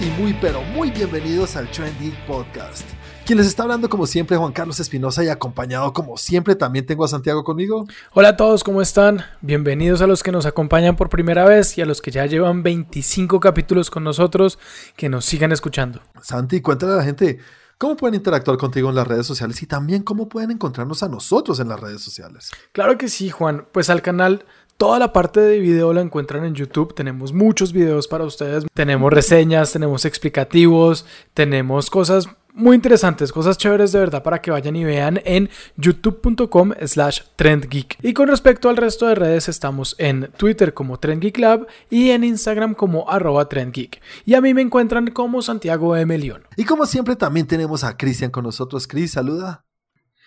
[0.00, 2.88] y muy pero muy bienvenidos al Trendy Podcast.
[3.26, 7.04] Quien les está hablando como siempre Juan Carlos Espinosa y acompañado como siempre también tengo
[7.04, 7.86] a Santiago conmigo.
[8.14, 9.22] Hola a todos, ¿cómo están?
[9.42, 12.62] Bienvenidos a los que nos acompañan por primera vez y a los que ya llevan
[12.62, 14.58] 25 capítulos con nosotros,
[14.96, 16.00] que nos sigan escuchando.
[16.22, 17.38] Santi, cuéntale a la gente
[17.76, 21.60] cómo pueden interactuar contigo en las redes sociales y también cómo pueden encontrarnos a nosotros
[21.60, 22.50] en las redes sociales.
[22.72, 23.66] Claro que sí, Juan.
[23.70, 24.46] Pues al canal
[24.80, 26.94] Toda la parte de video la encuentran en YouTube.
[26.94, 28.64] Tenemos muchos videos para ustedes.
[28.72, 34.76] Tenemos reseñas, tenemos explicativos, tenemos cosas muy interesantes, cosas chéveres de verdad para que vayan
[34.76, 37.98] y vean en youtube.com slash trendgeek.
[38.00, 42.72] Y con respecto al resto de redes estamos en Twitter como trendgeeklab y en Instagram
[42.72, 44.00] como arroba trendgeek.
[44.24, 46.16] Y a mí me encuentran como Santiago M.
[46.16, 46.44] León.
[46.56, 48.86] Y como siempre también tenemos a Cristian con nosotros.
[48.86, 49.62] Cris, saluda.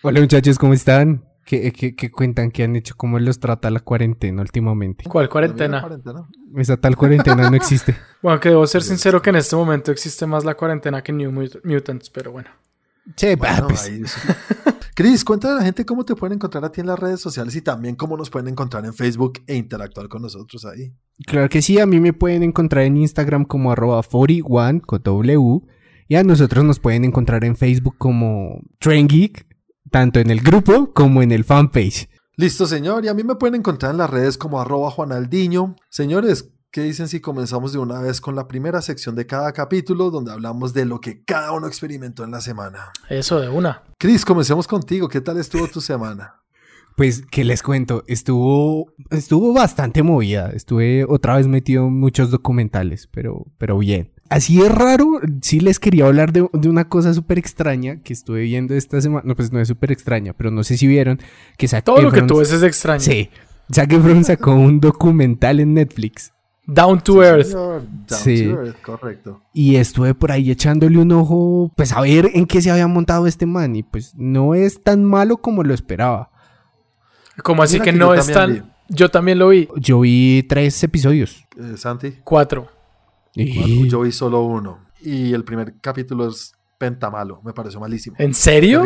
[0.02, 1.33] Hola muchachos, ¿cómo están?
[1.44, 2.94] ¿Qué, cuentan que han hecho?
[2.96, 5.04] ¿Cómo los trata la cuarentena últimamente?
[5.08, 5.86] ¿Cuál cuarentena?
[6.56, 7.96] Esa tal cuarentena no existe.
[8.22, 11.30] Bueno, que debo ser sincero que en este momento existe más la cuarentena que New
[11.30, 12.48] Mutants, pero bueno.
[13.16, 14.16] Che, pues.
[14.94, 17.54] Cris, cuéntale a la gente cómo te pueden encontrar a ti en las redes sociales
[17.54, 20.94] y también cómo nos pueden encontrar en Facebook e interactuar con nosotros ahí.
[21.26, 25.60] Claro que sí, a mí me pueden encontrar en Instagram como arroba 41 con W
[26.08, 29.53] y a nosotros nos pueden encontrar en Facebook como Train Geek
[29.94, 32.08] tanto en el grupo como en el fanpage.
[32.34, 33.04] Listo, señor.
[33.04, 35.76] Y a mí me pueden encontrar en las redes como arroba Juanaldiño.
[35.88, 40.10] Señores, ¿qué dicen si comenzamos de una vez con la primera sección de cada capítulo
[40.10, 42.90] donde hablamos de lo que cada uno experimentó en la semana?
[43.08, 43.84] Eso de una.
[43.96, 45.08] Cris, comencemos contigo.
[45.08, 46.40] ¿Qué tal estuvo tu semana?
[46.96, 48.04] Pues, ¿qué les cuento?
[48.06, 50.50] Estuvo, estuvo bastante movida.
[50.50, 55.78] Estuve otra vez metido en muchos documentales, pero, pero bien así es raro, sí les
[55.78, 59.22] quería hablar de, una cosa súper extraña que estuve viendo esta semana.
[59.24, 61.20] No, pues no es súper extraña, pero no sé si vieron
[61.56, 63.00] que Todo lo que tú ves es extraño.
[63.00, 63.30] Sí.
[63.72, 66.32] Zac Efron sacó un documental en Netflix.
[66.66, 67.52] Down to Earth.
[67.52, 68.44] Down sí.
[68.44, 69.42] to Earth, correcto.
[69.52, 73.26] Y estuve por ahí echándole un ojo, pues a ver en qué se había montado
[73.28, 73.76] este man.
[73.76, 76.30] Y pues no es tan malo como lo esperaba.
[77.42, 78.72] Como así que, no es tan.
[78.88, 79.68] Yo también lo vi.
[79.76, 81.44] Yo vi tres episodios.
[81.56, 82.16] Eh, Santi.
[82.24, 82.73] Cuatro.
[83.34, 84.86] Yo vi solo uno.
[85.00, 87.40] Y el primer capítulo es pentamalo.
[87.44, 88.16] Me pareció malísimo.
[88.18, 88.84] ¿En serio?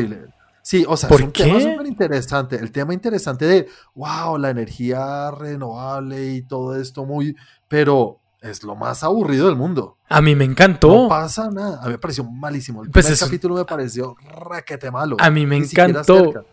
[0.62, 2.56] Sí, o sea, es un tema súper interesante.
[2.56, 7.36] El tema interesante de, wow, la energía renovable y todo esto muy...
[7.68, 9.96] Pero es lo más aburrido del mundo.
[10.08, 10.88] A mí me encantó.
[10.88, 11.80] No pasa nada.
[11.82, 12.82] A mí me pareció malísimo.
[12.82, 15.16] El pues primer capítulo me pareció raquete malo.
[15.18, 16.44] A mí me encantó.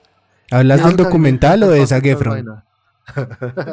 [0.52, 2.64] ¿Hablas del documental o de esa Efron?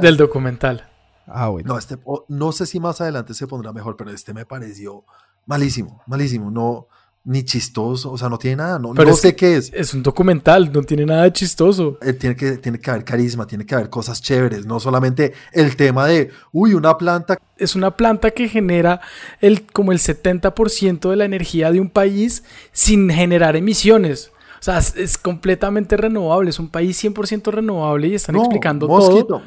[0.00, 0.91] del documental.
[1.27, 5.05] Ah, no, este, no sé si más adelante se pondrá mejor, pero este me pareció
[5.47, 6.50] malísimo, malísimo.
[6.50, 6.88] No,
[7.25, 9.72] ni chistoso, o sea, no tiene nada, no, no sé qué es.
[9.72, 11.99] Es un documental, no tiene nada de chistoso.
[12.03, 15.77] Eh, tiene, que, tiene que haber carisma, tiene que haber cosas chéveres, no solamente el
[15.77, 17.39] tema de, uy, una planta.
[17.56, 19.00] Es una planta que genera
[19.41, 24.33] el, como el 70% de la energía de un país sin generar emisiones.
[24.59, 29.43] O sea, es, completamente renovable, es un país 100% renovable y están explicando todo.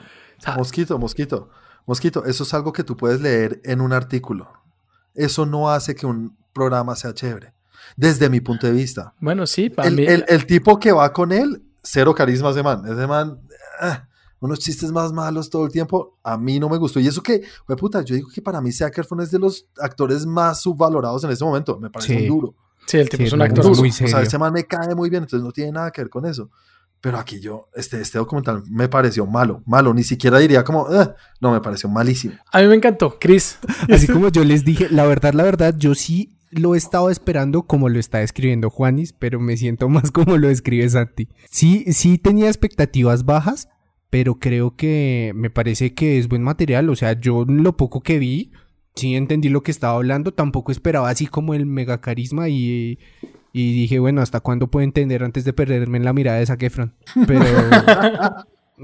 [0.58, 1.50] mosquito, mosquito.
[1.86, 4.52] Mosquito, eso es algo que tú puedes leer en un artículo.
[5.14, 7.54] Eso no hace que un programa sea chévere,
[7.96, 9.14] desde mi punto de vista.
[9.20, 10.06] Bueno, sí, para el, mí...
[10.06, 12.84] el, tipo que va con él, cero carisma ese man.
[12.86, 13.40] Ese man,
[13.80, 14.08] ah,
[14.40, 17.00] unos chistes más malos todo el tiempo, a mí no me gustó.
[17.00, 19.68] Y eso que, pues puta, yo digo que para mí Zac Efron es de los
[19.80, 21.80] actores más subvalorados en este momento.
[21.80, 22.56] Me parece muy duro.
[22.86, 24.14] Sí, el tipo es un actor muy serio.
[24.14, 26.26] O sea, ese man me cae muy bien, entonces no tiene nada que ver con
[26.26, 26.50] eso.
[27.06, 31.08] Pero aquí yo, este, este documental me pareció malo, malo, ni siquiera diría como, eh",
[31.40, 32.34] no, me pareció malísimo.
[32.52, 33.60] A mí me encantó, Chris.
[33.94, 37.62] Así como yo les dije, la verdad, la verdad, yo sí lo he estado esperando
[37.62, 41.28] como lo está escribiendo Juanis, pero me siento más como lo escribe Santi.
[41.52, 43.70] Sí, sí tenía expectativas bajas,
[44.10, 46.90] pero creo que me parece que es buen material.
[46.90, 48.52] O sea, yo lo poco que vi,
[48.96, 52.98] sí entendí lo que estaba hablando, tampoco esperaba así como el mega carisma y,
[53.58, 56.62] y dije, bueno, ¿hasta cuándo puedo entender antes de perderme en la mirada de Zac
[56.62, 56.94] Efron?
[57.26, 57.46] Pero,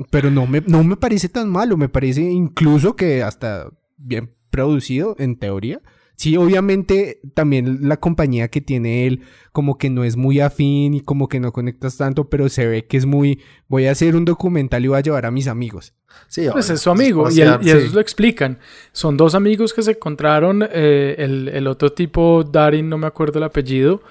[0.10, 5.18] pero no, me, no me parece tan malo, me parece incluso que hasta bien producido
[5.19, 5.81] en teoría.
[6.16, 11.01] Sí, obviamente también la compañía que tiene él como que no es muy afín y
[11.01, 14.24] como que no conectas tanto, pero se ve que es muy, voy a hacer un
[14.24, 15.94] documental y voy a llevar a mis amigos.
[16.28, 18.58] Sí, pues es su amigo y, eso lo explican.
[18.94, 23.44] Son dos amigos que se encontraron, eh, el, otro tipo, Darin, no me acuerdo el
[23.44, 24.02] apellido,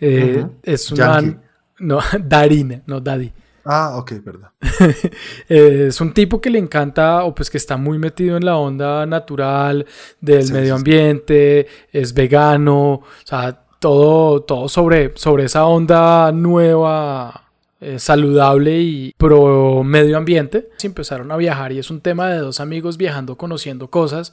[0.00, 1.38] eh, es un
[1.78, 3.32] no, Darin, no Daddy.
[3.64, 4.50] Ah, ok, perdón.
[5.48, 8.56] Eh, es un tipo que le encanta o pues que está muy metido en la
[8.56, 9.86] onda natural
[10.20, 17.45] del medio ambiente, es vegano, o sea, todo, todo sobre, sobre esa onda nueva.
[17.78, 22.38] Eh, saludable y pro medio ambiente, se empezaron a viajar y es un tema de
[22.38, 24.32] dos amigos viajando, conociendo cosas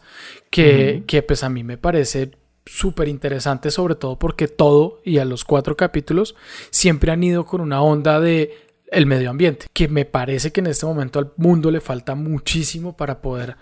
[0.49, 2.31] que, que pues a mí me parece
[2.65, 6.35] súper interesante, sobre todo porque todo y a los cuatro capítulos
[6.69, 8.55] siempre han ido con una onda de
[8.89, 12.95] el medio ambiente, que me parece que en este momento al mundo le falta muchísimo
[12.95, 13.57] para poder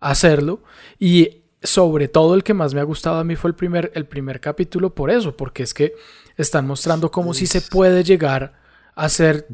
[0.00, 0.62] hacerlo
[0.98, 4.06] y sobre todo el que más me ha gustado a mí fue el primer, el
[4.06, 5.94] primer capítulo por eso, porque es que
[6.38, 8.64] están mostrando cómo si se puede llegar
[8.96, 9.46] a hacer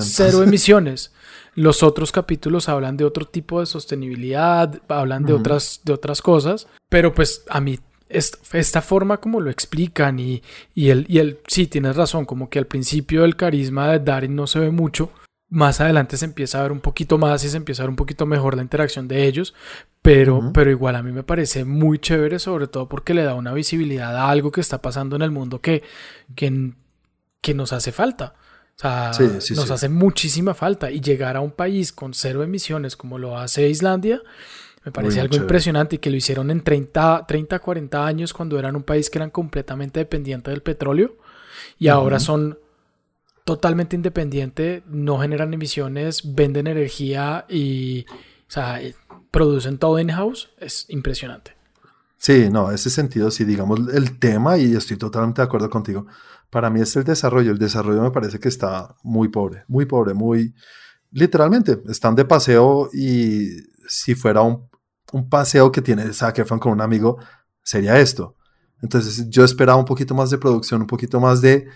[0.00, 1.12] cero emisiones.
[1.54, 6.66] Los otros capítulos hablan de otro tipo de sostenibilidad, hablan de, otras, de otras cosas,
[6.88, 7.78] pero pues a mí
[8.08, 10.42] esta forma como lo explican y,
[10.74, 14.34] y, el, y el, sí, tienes razón, como que al principio el carisma de Darin
[14.34, 15.10] no se ve mucho,
[15.48, 17.96] más adelante se empieza a ver un poquito más y se empieza a ver un
[17.96, 19.54] poquito mejor la interacción de ellos,
[20.00, 23.52] pero, pero igual a mí me parece muy chévere, sobre todo porque le da una
[23.52, 25.82] visibilidad a algo que está pasando en el mundo que,
[26.34, 26.72] que,
[27.42, 28.34] que nos hace falta.
[28.76, 29.12] O sea,
[29.54, 30.90] nos hace muchísima falta.
[30.90, 34.22] Y llegar a un país con cero emisiones como lo hace Islandia,
[34.84, 38.74] me parece algo impresionante y que lo hicieron en 30, 30, 40 años cuando eran
[38.74, 41.18] un país que eran completamente dependiente del petróleo
[41.78, 42.58] y ahora son
[43.44, 48.06] totalmente independientes, no generan emisiones, venden energía y
[48.56, 48.94] eh,
[49.30, 50.50] producen todo in-house.
[50.58, 51.56] Es impresionante.
[52.16, 56.06] Sí, no, ese sentido, sí, digamos el tema, y estoy totalmente de acuerdo contigo,
[56.52, 57.50] para mí es el desarrollo.
[57.50, 60.54] El desarrollo me parece que está muy pobre, muy pobre, muy...
[61.10, 63.48] Literalmente, están de paseo y
[63.88, 64.70] si fuera un
[65.12, 67.18] un paseo que tiene Zac Efron con un amigo
[67.62, 68.36] sería esto.
[68.80, 71.68] Entonces yo esperaba un poquito más de producción, un poquito más de,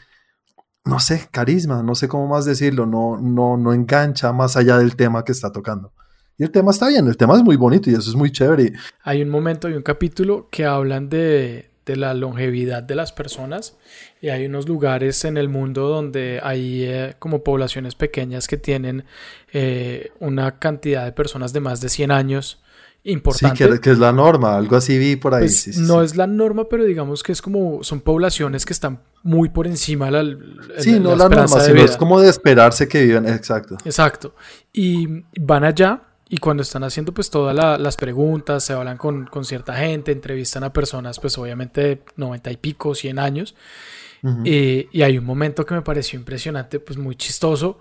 [0.84, 4.96] no sé, carisma, no sé cómo más decirlo, no, no, no engancha más allá del
[4.96, 5.92] tema que está tocando.
[6.38, 8.72] Y el tema está bien, el tema es muy bonito y eso es muy chévere.
[9.04, 13.76] Hay un momento, hay un capítulo que hablan de, de la longevidad de las personas
[14.20, 19.04] y hay unos lugares en el mundo donde hay eh, como poblaciones pequeñas que tienen
[19.52, 22.60] eh, una cantidad de personas de más de 100 años
[23.04, 23.72] importante.
[23.72, 25.42] Sí, que, es la norma, algo así vi por ahí.
[25.42, 29.48] Pues, no es la norma, pero digamos que es como, son poblaciones que están muy
[29.48, 30.36] por encima de la,
[30.78, 33.76] Sí, no la, norma, sino es como de esperarse que vivan, exacto.
[33.84, 34.34] Exacto.
[34.72, 39.44] Y van allá y cuando están haciendo pues todas las preguntas, se hablan con, con,
[39.44, 43.54] cierta gente, entrevistan a personas pues obviamente de 90 y pico, 100 años.
[44.44, 47.78] Eh, y hay un momento que me pareció impresionante, pues muy chistoso,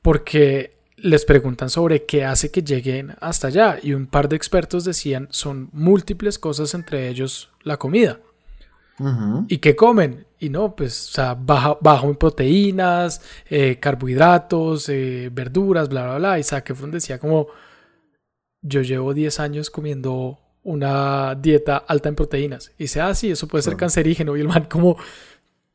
[0.00, 4.84] porque les preguntan sobre qué hace que lleguen hasta allá y un par de expertos
[4.84, 8.20] decían son múltiples cosas, entre ellos la comida.
[9.48, 10.26] ¿Y qué comen?
[10.40, 16.38] Y no, pues, o sea, bajo en proteínas, eh, carbohidratos, eh, verduras, bla, bla, bla.
[16.38, 17.46] Y Efron decía como,
[18.68, 22.72] yo llevo 10 años comiendo una dieta alta en proteínas.
[22.78, 24.36] Y dice, ah, sí, eso puede ser cancerígeno.
[24.36, 24.96] Y el man como,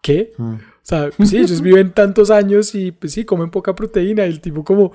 [0.01, 0.34] ¿qué?
[0.38, 0.54] Mm.
[0.54, 4.25] O sea, pues sí, ellos viven tantos años y pues sí, comen poca proteína.
[4.25, 4.94] Y el tipo como,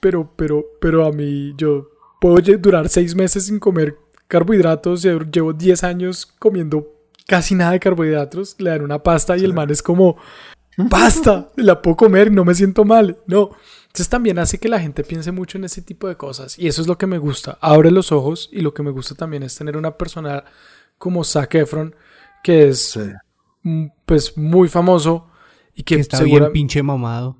[0.00, 1.88] pero, pero, pero a mí yo
[2.20, 3.96] puedo durar seis meses sin comer
[4.28, 5.02] carbohidratos.
[5.02, 6.92] Llevo 10 años comiendo
[7.26, 8.56] casi nada de carbohidratos.
[8.58, 10.16] Le dan una pasta y el man es como,
[10.90, 13.18] pasta, la puedo comer, no me siento mal.
[13.26, 13.50] No.
[13.96, 16.58] Entonces también hace que la gente piense mucho en ese tipo de cosas.
[16.58, 17.56] Y eso es lo que me gusta.
[17.62, 20.44] Abre los ojos y lo que me gusta también es tener una persona
[20.98, 21.96] como Zac Efron,
[22.42, 22.98] que es
[24.04, 25.28] pues muy famoso
[25.74, 27.38] y que, está bien pinche mamado.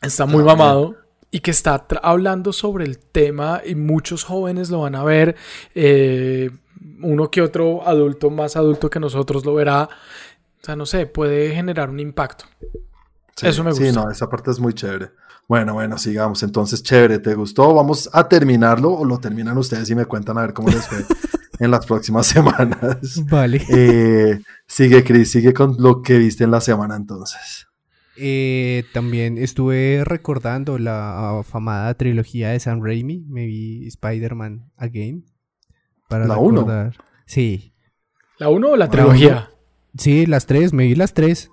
[0.00, 0.96] Está muy mamado
[1.30, 5.36] y que está hablando sobre el tema y muchos jóvenes lo van a ver.
[5.74, 6.48] Eh,
[7.02, 9.90] uno que otro adulto más adulto que nosotros lo verá.
[10.62, 12.46] O sea, no sé, puede generar un impacto.
[13.42, 13.84] Eso me gusta.
[13.84, 15.10] Sí, no, esa parte es muy chévere.
[15.50, 16.44] Bueno, bueno, sigamos.
[16.44, 17.74] Entonces, chévere, ¿te gustó?
[17.74, 20.98] Vamos a terminarlo o lo terminan ustedes y me cuentan a ver cómo les fue.
[21.58, 23.20] en las próximas semanas.
[23.28, 23.60] Vale.
[23.68, 27.66] Eh, sigue, Chris, sigue con lo que viste en la semana entonces.
[28.16, 33.24] Eh, también estuve recordando la afamada trilogía de Sam Raimi.
[33.28, 35.26] Me vi Spider-Man Again.
[36.08, 36.92] Para ¿La 1?
[37.26, 37.74] Sí.
[38.38, 39.50] ¿La 1 o la trilogía?
[39.98, 41.50] Sí, las tres, me vi las tres.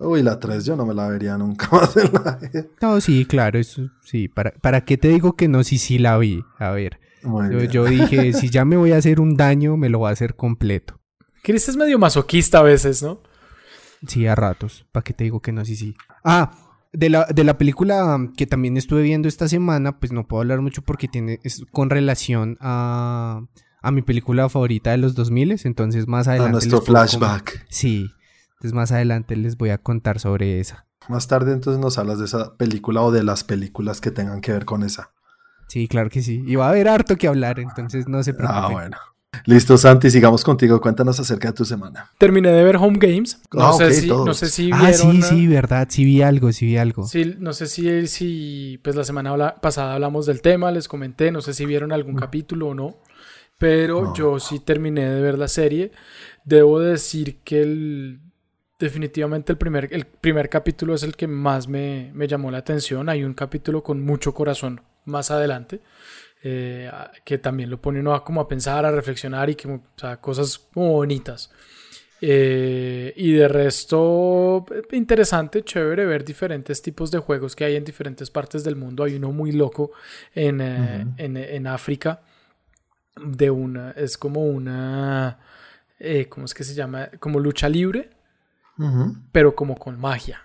[0.00, 2.38] Uy, la 3 yo no me la vería nunca más en la
[2.80, 4.28] No, sí, claro, eso sí.
[4.28, 5.64] ¿Para, ¿Para qué te digo que no?
[5.64, 6.44] Sí, sí la vi.
[6.58, 7.00] A ver.
[7.70, 10.36] Yo, dije, si ya me voy a hacer un daño, me lo voy a hacer
[10.36, 11.00] completo.
[11.42, 13.20] Chris es medio masoquista a veces, ¿no?
[14.06, 14.86] Sí, a ratos.
[14.92, 15.64] ¿Para qué te digo que no?
[15.64, 15.96] Sí, sí.
[16.24, 16.52] Ah,
[16.92, 20.60] de la, de la película que también estuve viendo esta semana, pues no puedo hablar
[20.60, 23.42] mucho porque tiene es con relación a,
[23.82, 26.50] a mi película favorita de los 2000, entonces más adelante...
[26.50, 27.66] A nuestro flashback.
[27.68, 28.10] Sí,
[28.58, 30.86] entonces más adelante les voy a contar sobre esa.
[31.08, 34.52] Más tarde entonces nos hablas de esa película o de las películas que tengan que
[34.52, 35.12] ver con esa.
[35.68, 36.42] Sí, claro que sí.
[36.46, 38.64] Y va a haber harto que hablar, entonces no se preocupen.
[38.64, 38.96] Ah, bueno.
[39.44, 40.80] Listo, Santi, sigamos contigo.
[40.80, 42.10] Cuéntanos acerca de tu semana.
[42.18, 43.40] Terminé de ver Home Games.
[43.52, 44.86] No, ah, sé, si, no sé si vieron.
[44.86, 45.86] Ah, sí, sí, verdad.
[45.90, 47.06] Sí vi algo, sí vi algo.
[47.06, 51.30] Sí, no sé si, si pues la semana pasada hablamos del tema, les comenté.
[51.30, 52.96] No sé si vieron algún capítulo o no.
[53.58, 54.14] pero No.
[54.14, 55.92] yo sí terminé de ver la serie.
[56.44, 58.20] Debo decir que el,
[58.78, 63.08] definitivamente el primer, el primer capítulo es el que más me, me llamó la atención.
[63.08, 65.80] Hay un capítulo con mucho corazón más adelante.
[66.42, 66.90] eh,
[67.24, 70.18] que también lo pone uno a, como a pensar, a reflexionar y que, o sea,
[70.20, 71.50] cosas como bonitas.
[72.20, 78.30] Eh, y de resto, interesante, chévere ver diferentes tipos de juegos que hay en diferentes
[78.30, 79.04] partes del mundo.
[79.04, 79.92] Hay uno muy loco
[80.34, 82.22] en, eh, en, en África
[83.24, 85.38] de una, es como una,
[86.28, 87.08] ¿cómo es que se llama?
[87.18, 88.10] Como lucha libre,
[89.32, 90.40] Pero como con magia.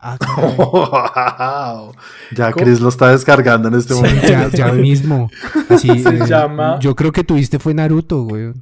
[0.00, 0.18] Ah.
[0.56, 1.94] Wow.
[2.34, 2.64] Ya ¿Cómo?
[2.64, 4.26] Chris lo está descargando en este Sí, momento.
[4.26, 5.30] ya, ya mismo.
[5.68, 8.52] Así, Se eh, llama- Yo creo que tuviste fue Naruto, güey.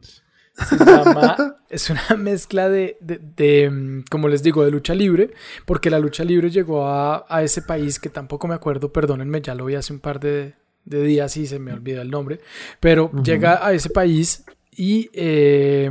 [0.54, 5.32] Se llama, es una mezcla de, de- de, mm, como les digo, de lucha libre,
[5.64, 9.54] porque la lucha libre llegó a, a ese país que tampoco me acuerdo, perdónenme, ya
[9.54, 12.40] lo vi hace un par de, de días y se me olvida el nombre,
[12.80, 15.90] pero llega a ese país y, eh,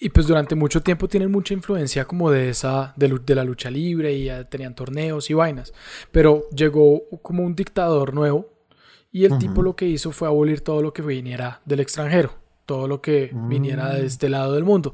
[0.00, 4.12] y pues durante mucho tiempo tienen mucha influencia como de esa, de, la lucha libre
[4.14, 5.72] y ya tenían torneos y vainas,
[6.12, 8.48] pero llegó como un dictador nuevo
[9.10, 12.34] y el tipo lo que hizo fue abolir todo lo que viniera del extranjero,
[12.66, 14.06] todo lo que viniera de Mm.
[14.06, 14.92] este lado del mundo.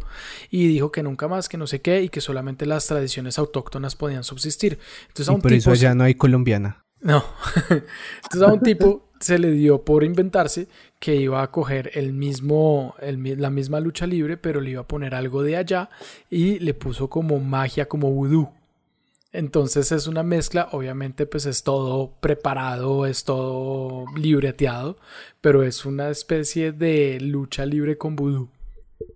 [0.51, 3.97] Y dijo que nunca más, que no sé qué, y que solamente las tradiciones autóctonas
[3.97, 4.79] podían subsistir.
[5.09, 6.85] Entonces a un por tipo eso se- allá no hay colombiana.
[7.01, 7.25] no.
[7.69, 10.69] Entonces a un tipo se le dio por inventarse
[11.05, 15.15] que iba a coger el mismo, la misma lucha libre, pero le iba a poner
[15.15, 15.91] algo de allá
[16.31, 18.49] y le puso como magia, como vudú.
[19.31, 24.97] Entonces es una mezcla, obviamente pues es todo preparado, es todo libreteado,
[25.43, 28.49] pero es una especie de lucha libre con vudú.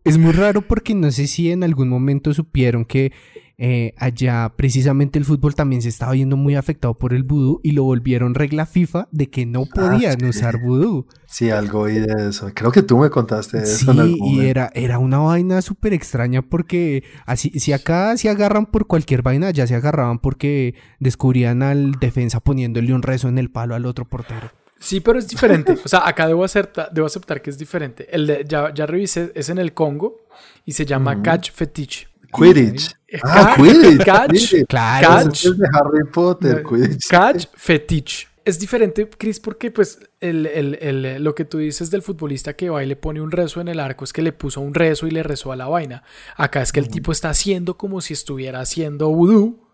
[0.04, 3.12] Es muy raro porque no sé si en algún momento supieron que
[3.60, 7.72] eh, allá precisamente el fútbol también se estaba viendo muy afectado por el vudú y
[7.72, 10.26] lo volvieron regla FIFA de que no podían sí.
[10.26, 11.06] usar vudú.
[11.26, 12.50] Sí, algo oí de eso.
[12.54, 14.42] Creo que tú me contaste eso en Sí, algún y momento.
[14.42, 19.50] era, era una vaina súper extraña porque así, si acá se agarran por cualquier vaina,
[19.50, 24.04] ya se agarraban porque descubrían al defensa poniéndole un rezo en el palo al otro
[24.08, 24.50] portero.
[24.80, 25.72] Sí, pero es diferente.
[25.84, 28.06] O sea, acá debo, acepta- debo aceptar que es diferente.
[28.14, 30.20] El de- ya, ya revisé, es en el Congo
[30.64, 31.20] y se llama.
[31.20, 32.06] Catch Fetiche.
[32.38, 32.90] Quidditch.
[33.22, 34.04] Ah, Quidditch.
[34.04, 34.54] Catch.
[34.68, 35.08] Claro.
[35.24, 35.46] Catch.
[35.46, 37.08] Es de Harry Potter, Quidditch.
[37.08, 38.26] Catch Fetiche.
[38.44, 42.70] Es diferente, Chris, porque pues el, el- el- lo que tú dices del futbolista que
[42.70, 45.06] va y le pone un rezo en el arco es que le puso un rezo
[45.06, 46.02] y le rezó a la vaina.
[46.36, 49.66] Acá es que el tipo está haciendo como si estuviera haciendo vudú.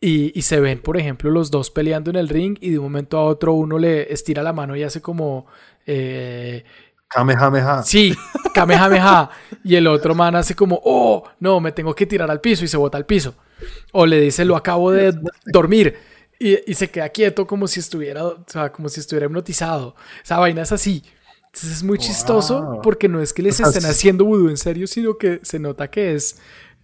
[0.00, 2.84] Y, y se ven, por ejemplo, los dos peleando en el ring y de un
[2.84, 5.46] momento a otro uno le estira la mano y hace como...
[5.86, 6.64] eh,
[7.08, 7.82] Kamehameha.
[7.82, 8.14] Sí,
[8.54, 9.30] Kamehameha.
[9.64, 12.68] Y el otro man hace como, oh, no, me tengo que tirar al piso y
[12.68, 13.34] se bota al piso.
[13.92, 15.96] O le dice, lo acabo de dormir.
[16.38, 19.96] Y, y se queda quieto como si estuviera, o sea, como si estuviera hipnotizado.
[20.22, 21.02] Esa vaina es así.
[21.46, 24.86] Entonces es muy chistoso porque no es que les O estén haciendo vudú en serio,
[24.86, 26.38] sino que se nota que es,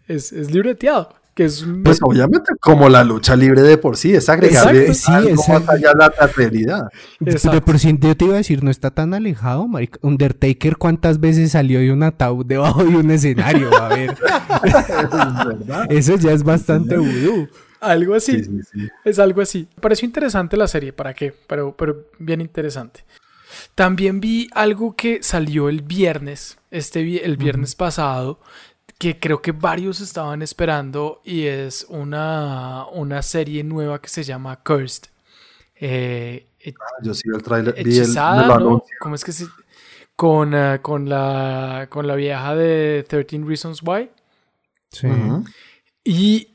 [0.08, 1.14] es, es libreteado.
[1.34, 4.94] Que es un- Pues obviamente como la lucha libre de por sí, es agregarle Exacto,
[4.94, 5.60] sí, algo exacto.
[5.66, 6.88] más allá de la realidad.
[7.26, 7.56] Exacto.
[7.56, 9.98] De por sí, yo te iba a decir, no está tan alejado, marica.
[10.02, 13.68] Undertaker, ¿cuántas veces salió de un ataúd debajo de un escenario?
[13.82, 14.10] A ver,
[14.64, 15.86] Es verdad.
[15.90, 17.48] eso ya es bastante vudú.
[17.80, 18.44] algo así.
[18.44, 18.88] Sí, sí, sí.
[19.04, 19.68] Es algo así.
[19.76, 21.34] Me pareció interesante la serie, ¿para qué?
[21.48, 23.04] Pero, pero bien interesante.
[23.74, 28.38] También vi algo que salió el viernes, este vi- el viernes pasado,
[28.98, 34.60] que creo que varios estaban esperando y es una, una serie nueva que se llama
[34.62, 35.04] Cursed.
[35.76, 38.82] Eh, he- Yo sí el trailer, vi el, hechizada, ¿no?
[39.00, 39.46] ¿Cómo es que se...?
[40.16, 44.08] Con, eh, con, la, con la vieja de 13 Reasons Why.
[44.92, 45.08] Sí.
[46.04, 46.48] Y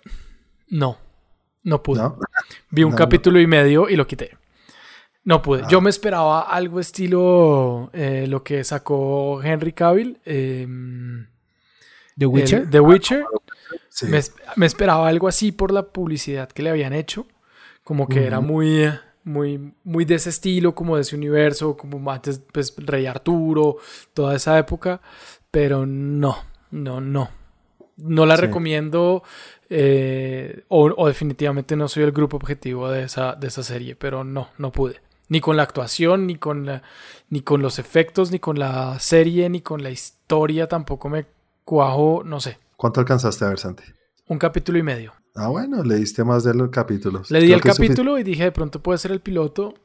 [0.69, 0.97] no,
[1.63, 1.99] no pude.
[2.01, 2.17] ¿No?
[2.69, 4.37] Vi un No, capítulo y medio y lo quité.
[5.25, 5.63] No pude.
[5.65, 5.67] Ah.
[5.69, 10.19] Yo me esperaba algo estilo eh, lo que sacó Henry Cavill.
[10.23, 10.65] eh,
[12.19, 12.61] ¿The Witcher?
[12.61, 13.25] el- The Witcher.
[13.89, 14.05] Sí.
[14.07, 14.19] Me,
[14.55, 17.25] me esperaba algo así por la publicidad que le habían hecho.
[17.83, 18.87] Como que era muy,
[19.23, 23.77] muy, muy de ese estilo, como de ese universo, como antes, pues, Rey Arturo,
[24.13, 25.01] toda esa época.
[25.49, 26.37] Pero no,
[26.71, 27.29] no, no.
[27.97, 28.41] No la Sí.
[28.43, 29.23] recomiendo.
[29.71, 33.95] eh, o, o definitivamente no soy el grupo objetivo de esa, de esa serie.
[33.95, 34.99] Pero no, no pude.
[35.27, 36.81] Ni con la actuación, ni con, la-
[37.29, 40.67] ni con los efectos, ni con la serie, ni con la historia.
[40.67, 41.25] Tampoco me
[41.69, 42.57] cuajo, no sé.
[42.75, 43.83] ¿Cuánto alcanzaste a ver, Santi?
[44.27, 45.13] Un capítulo y medio.
[45.35, 47.29] Ah, bueno, leíste más de los capítulos.
[47.29, 49.75] Le di Creo el capítulo y dije, de pronto puede ser el piloto.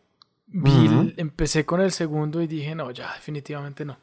[0.47, 3.99] Vi empecé con el segundo y dije, no, ya, definitivamente no.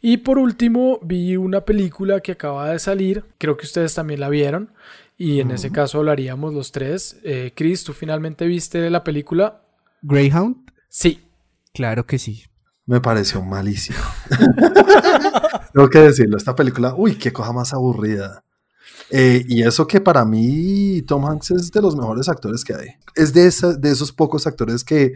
[0.00, 3.24] Y por último, vi una película que acaba de salir.
[3.36, 4.70] Creo que ustedes también la vieron.
[5.18, 7.18] Y en ese caso hablaríamos los tres.
[7.24, 9.60] Eh, Chris, ¿tú finalmente viste la película?
[10.00, 10.56] ¿Greyhound?
[10.88, 11.20] Sí.
[11.74, 12.44] Claro que sí.
[12.86, 13.98] Me pareció malísimo.
[15.72, 18.44] Tengo que decirlo, esta película, uy, qué cosa más aburrida.
[19.10, 22.88] Eh, y eso que para mí Tom Hanks es de los mejores actores que hay.
[23.14, 23.42] Es de,
[23.78, 25.12] de esos pocos actores que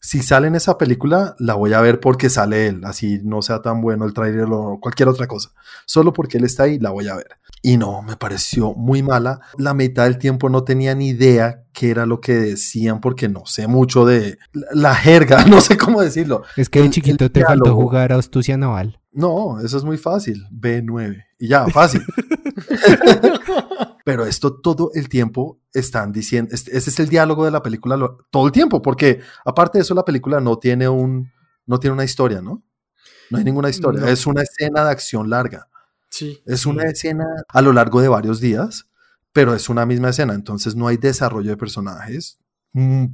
[0.00, 3.60] si sale en esa película, la voy a ver porque sale él, así no sea
[3.60, 5.50] tan bueno el trailer o cualquier otra cosa.
[5.86, 7.28] Solo porque él está ahí, la voy a ver.
[7.62, 9.40] Y no, me pareció muy mala.
[9.58, 13.44] La mitad del tiempo no tenía ni idea qué era lo que decían porque no
[13.44, 14.38] sé mucho de
[14.72, 16.44] la jerga, no sé cómo decirlo.
[16.56, 18.98] Es que de chiquito te faltó jugar a Astucia Naval.
[19.12, 20.46] No, eso es muy fácil.
[20.50, 21.24] B9.
[21.38, 22.02] Y ya, fácil.
[24.10, 27.96] Pero esto todo el tiempo están diciendo, ese es el diálogo de la película
[28.32, 31.30] todo el tiempo, porque aparte de eso la película no tiene un,
[31.64, 32.60] no tiene una historia, ¿no?
[33.30, 35.68] No hay ninguna historia, es una escena de acción larga.
[36.08, 36.42] Sí.
[36.44, 38.88] Es una escena a lo largo de varios días,
[39.32, 42.40] pero es una misma escena, entonces no hay desarrollo de personajes,
[42.72, 43.04] mm,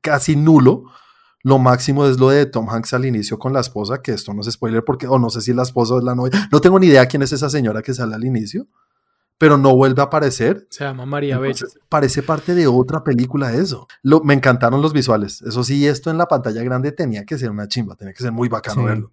[0.00, 0.84] casi nulo.
[1.42, 4.42] Lo máximo es lo de Tom Hanks al inicio con la esposa, que esto no
[4.42, 6.86] es spoiler porque, o no sé si la esposa o la novia, no tengo ni
[6.86, 8.68] idea quién es esa señora que sale al inicio,
[9.38, 10.66] pero no vuelve a aparecer.
[10.68, 11.66] Se llama María Bella.
[11.88, 13.86] Parece parte de otra película eso.
[14.02, 15.40] Lo, me encantaron los visuales.
[15.42, 18.32] Eso sí, esto en la pantalla grande tenía que ser una chimba, tenía que ser
[18.32, 19.12] muy bacano verlo.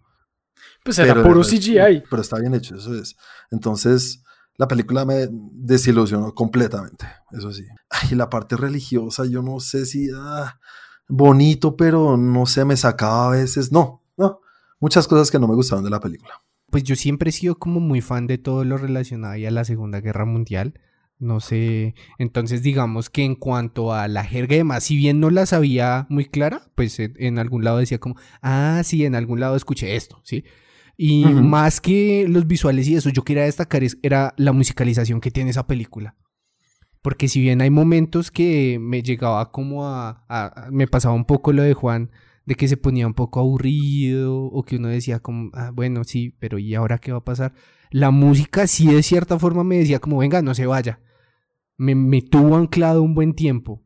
[0.84, 2.04] Pues era puro CGI.
[2.10, 3.16] Pero está bien hecho, eso es.
[3.52, 4.24] Entonces,
[4.58, 7.66] la película me desilusionó completamente, eso sí.
[7.90, 10.10] Ay, la parte religiosa, yo no sé si...
[10.16, 10.60] Ah,
[11.08, 13.72] bonito, pero no sé, me sacaba a veces.
[13.72, 14.42] No, no.
[14.80, 17.80] Muchas cosas que no me gustaron de la película pues yo siempre he sido como
[17.80, 20.80] muy fan de todo lo relacionado a la Segunda Guerra Mundial.
[21.18, 25.30] No sé, entonces digamos que en cuanto a la jerga y demás, si bien no
[25.30, 29.56] la sabía muy clara, pues en, algún lado decía como, ah, sí, en algún lado
[29.56, 30.44] escuché esto, ¿sí?
[30.98, 35.32] Y más que los visuales y eso, yo quería destacar es, era la musicalización que
[35.32, 36.16] tiene esa película.
[37.02, 41.64] Porque si bien hay momentos que me llegaba como a me pasaba un poco lo
[41.64, 42.12] de Juan,
[42.46, 46.36] de que se ponía un poco aburrido o que uno decía como, ah, bueno, sí,
[46.40, 47.54] pero ¿y ahora qué va a pasar?
[47.90, 51.00] La música sí de cierta forma me decía como, venga, no se vaya.
[51.78, 53.82] Me, me tuvo anclado un buen tiempo.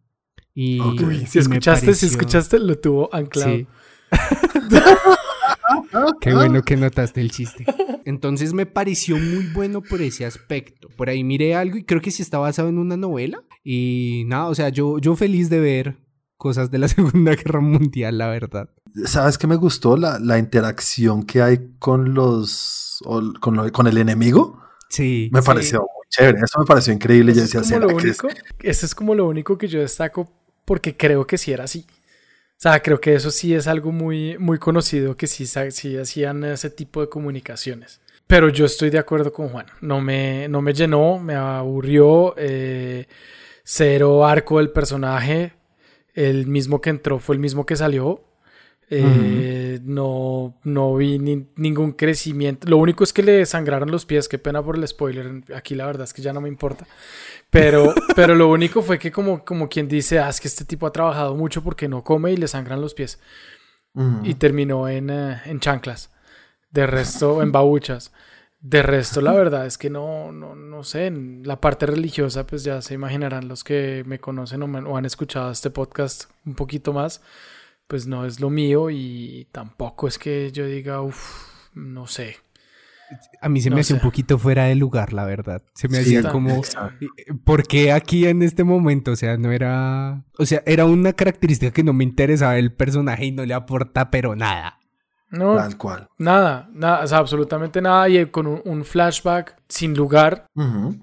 [0.54, 0.82] Y,
[1.28, 3.56] si escuchaste, si escuchaste, lo tuvo anclado.
[3.56, 3.68] Sí.
[6.22, 7.66] Qué bueno que notaste el chiste.
[8.06, 10.90] Entonces me pareció muy bueno por ese aspecto.
[10.98, 13.44] Por ahí miré algo y creo que sí está basado en una novela.
[13.64, 15.98] Y nada, o sea, yo, yo feliz de ver
[16.40, 18.70] cosas de la Segunda Guerra Mundial, la verdad.
[19.06, 19.96] ¿Sabes qué me gustó?
[19.96, 23.04] La, la interacción que hay con los.
[23.40, 24.60] con, con el enemigo.
[24.90, 25.30] Sí.
[25.32, 26.40] Me pareció muy chévere.
[26.44, 27.36] Eso me pareció increíble.
[27.36, 28.28] Yo decía, lo único,
[28.60, 30.32] Eso es como lo único que yo destaco
[30.66, 31.86] porque creo que sí era así.
[31.92, 36.44] O sea, creo que eso sí es algo muy, muy conocido que sí, sí hacían
[36.44, 38.02] ese tipo de comunicaciones.
[38.28, 39.68] Pero yo estoy de acuerdo con Juan.
[39.82, 42.34] No me, no me llenó, me aburrió.
[42.38, 43.08] Eh,
[43.64, 45.59] cero arco del personaje
[46.14, 48.24] el mismo que entró fue el mismo que salió.
[48.92, 52.68] Eh, no, no vi ningún crecimiento.
[52.68, 54.28] Lo único es que le sangraron los pies.
[54.28, 55.44] Qué pena por el spoiler.
[55.56, 56.88] Aquí la verdad es que ya no me importa.
[57.50, 60.88] Pero, pero lo único fue que como, como quien dice, ah, es que este tipo
[60.88, 63.20] ha trabajado mucho porque no come y le sangran los pies.
[64.24, 66.10] Y terminó en, eh, en chanclas.
[66.72, 68.14] De resto, en babuchas.
[68.62, 72.66] De resto, la verdad es que no, no, no sé, en la parte religiosa, pues
[72.66, 77.22] ya se imaginarán los que me conocen o, han escuchado este podcast un poquito más,
[77.88, 82.36] pues no es lo mío y tampoco es que yo diga, uff, no sé.
[83.42, 85.64] A mí se me hace un poquito fuera de lugar, la verdad.
[85.74, 86.62] Se me hacía como,
[87.46, 89.12] ¿por qué aquí en este momento?
[89.12, 93.26] O sea, no era, o sea, era una característica que no me interesaba el personaje
[93.26, 94.79] y no le aporta, pero nada.
[95.32, 96.08] No, Tal cual.
[96.18, 98.10] Nada, nada, o sea, absolutamente nada.
[98.10, 100.48] Y con un, flashback sin lugar,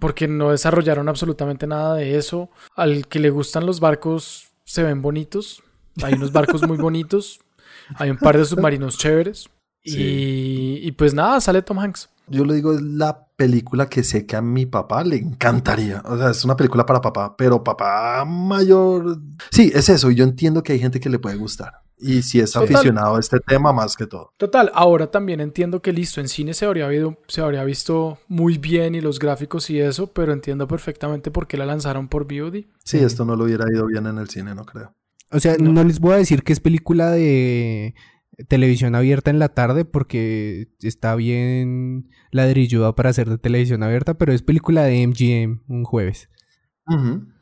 [0.00, 2.50] porque no desarrollaron absolutamente nada de eso.
[2.74, 5.62] Al que le gustan los barcos, se ven bonitos.
[6.02, 7.40] Hay unos barcos muy bonitos.
[7.96, 9.48] Hay un par de submarinos chéveres.
[9.84, 12.08] Y, y, pues nada, sale Tom Hanks.
[12.26, 16.02] Yo le digo, es la película que sé que a mi papá le encantaría.
[16.06, 19.20] O sea, es una película para papá, pero papá mayor.
[19.52, 20.10] Sí, es eso.
[20.10, 21.85] Y yo entiendo que hay gente que le puede gustar.
[21.98, 24.32] Y si es aficionado a este tema más que todo.
[24.36, 26.88] Total, ahora también entiendo que listo, en cine se habría,
[27.26, 31.56] se habría visto muy bien y los gráficos y eso, pero entiendo perfectamente por qué
[31.56, 32.64] la lanzaron por VOD.
[32.84, 34.94] Sí, esto no lo hubiera ido bien en el cine, no creo.
[35.32, 37.94] O sea, no, les voy a decir que es película de
[38.48, 44.32] televisión abierta en la tarde porque está bien ladrilluda para hacer de televisión abierta, pero
[44.32, 46.28] es película de MGM un jueves.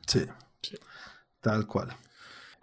[0.06, 0.20] sí,
[1.40, 1.94] tal cual.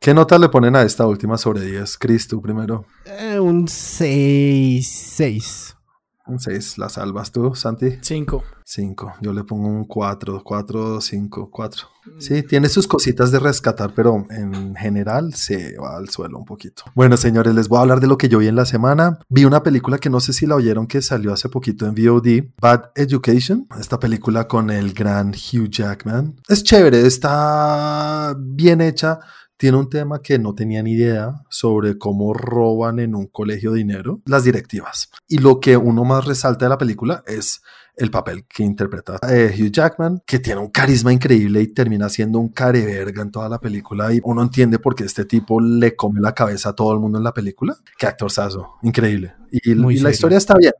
[0.03, 1.99] ¿Qué nota le ponen a esta última sobre 10?
[1.99, 2.87] Chris, tú primero.
[3.05, 5.13] Eh, un 6.
[5.15, 5.77] 6.
[6.25, 7.99] Un 6, la salvas tú, Santi.
[8.01, 8.43] 5.
[8.65, 9.13] 5.
[9.21, 11.87] Yo le pongo un 4, 4, 5, 4.
[12.17, 16.85] Sí, tiene sus cositas de rescatar, pero en general se va al suelo un poquito.
[16.95, 19.19] Bueno, señores, les voy a hablar de lo que yo vi en la semana.
[19.29, 22.55] Vi una película que no sé si la oyeron que salió hace poquito en VOD,
[22.59, 23.67] Bad Education.
[23.79, 26.41] Esta película con el gran Hugh Jackman.
[26.49, 29.19] Es chévere, está bien hecha
[29.61, 34.19] tiene un tema que no tenía ni idea sobre cómo roban en un colegio dinero
[34.25, 35.11] las directivas.
[35.27, 37.61] Y lo que uno más resalta de la película es
[37.95, 42.39] el papel que interpreta eh, Hugh Jackman, que tiene un carisma increíble y termina siendo
[42.39, 46.21] un careverga en toda la película y uno entiende por qué este tipo le come
[46.21, 47.77] la cabeza a todo el mundo en la película.
[47.99, 49.35] Qué actorzazo, increíble.
[49.51, 50.73] Y, y la historia está bien.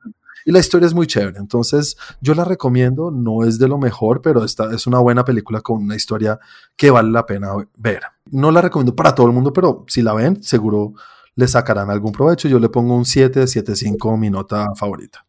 [0.46, 1.38] Y la historia es muy chévere.
[1.40, 3.12] Entonces, yo la recomiendo.
[3.12, 6.40] No es de lo mejor, pero esta es una buena película con una historia
[6.76, 8.04] que vale la pena ver.
[8.32, 10.94] No la recomiendo para todo el mundo, pero si la ven, seguro
[11.36, 12.48] le sacarán algún provecho.
[12.48, 15.26] Yo le pongo un 7 de 7.5, mi nota favorita.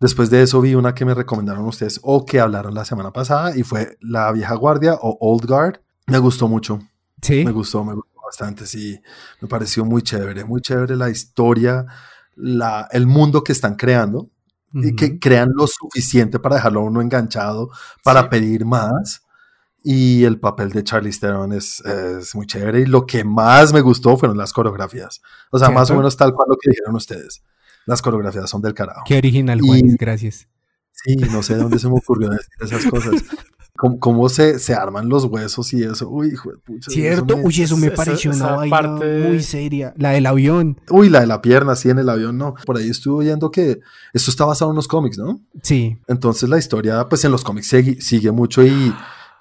[0.00, 3.56] Después de eso vi una que me recomendaron ustedes o que hablaron la semana pasada
[3.56, 5.80] y fue La Vieja Guardia o Old Guard.
[6.06, 6.78] Me gustó mucho.
[7.20, 7.44] Sí.
[7.44, 9.00] Me gustó, me gustó bastante, sí.
[9.40, 11.84] Me pareció muy chévere, muy chévere la historia,
[12.36, 14.30] la, el mundo que están creando
[14.72, 17.70] y que crean lo suficiente para dejarlo a uno enganchado,
[18.04, 19.22] para pedir más.
[19.82, 22.80] Y el papel de Charlie Theron es, es, muy chévere.
[22.80, 25.22] Y lo que más me gustó fueron las coreografías.
[25.50, 27.42] O sea, más o menos tal cual lo que dijeron ustedes.
[27.86, 29.04] Las coreografías son del carajo.
[29.06, 30.46] Qué original, Juan, gracias.
[31.04, 33.22] Sí, no sé de dónde se me ocurrió decir esas cosas.
[33.76, 36.08] Cómo, cómo se, se, arman los huesos y eso.
[36.08, 36.90] Uy, hijo de pucha.
[36.90, 39.28] Cierto, eso me, uy, eso me pareció esa, esa una vaina parte...
[39.28, 39.94] muy seria.
[39.96, 40.80] La del avión.
[40.90, 42.54] Uy, la de la pierna, sí, en el avión, no.
[42.66, 43.78] Por ahí estuve oyendo que
[44.12, 45.40] esto está basado en los cómics, ¿no?
[45.62, 45.96] Sí.
[46.08, 48.92] Entonces la historia, pues en los cómics sigue, sigue mucho y,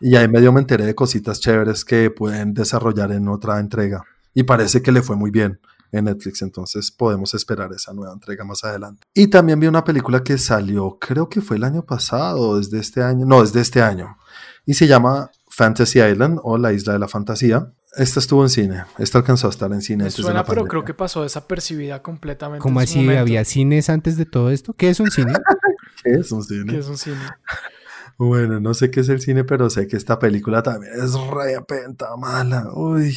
[0.01, 4.03] y ahí medio me enteré de cositas chéveres que pueden desarrollar en otra entrega.
[4.35, 5.59] Y parece que le fue muy bien
[5.91, 9.05] en Netflix, entonces podemos esperar esa nueva entrega más adelante.
[9.13, 13.01] Y también vi una película que salió, creo que fue el año pasado, desde este
[13.01, 14.17] año, no, desde este año,
[14.65, 17.73] y se llama Fantasy Island o la Isla de la Fantasía.
[17.95, 20.03] Esta estuvo en cine, esta alcanzó a estar en cine.
[20.03, 22.61] Me antes suena, de la pero creo que pasó desapercibida completamente.
[22.61, 22.99] ¿Cómo así?
[22.99, 23.21] momento.
[23.21, 24.73] ¿Había cines antes de todo esto?
[24.73, 25.33] ¿Qué es un cine?
[26.03, 26.73] ¿Qué es un cine?
[26.73, 27.17] ¿Qué es un cine?
[28.19, 32.15] Bueno, no sé qué es el cine, pero sé que esta película también es repenta
[32.17, 32.71] mala.
[32.73, 33.15] Uy,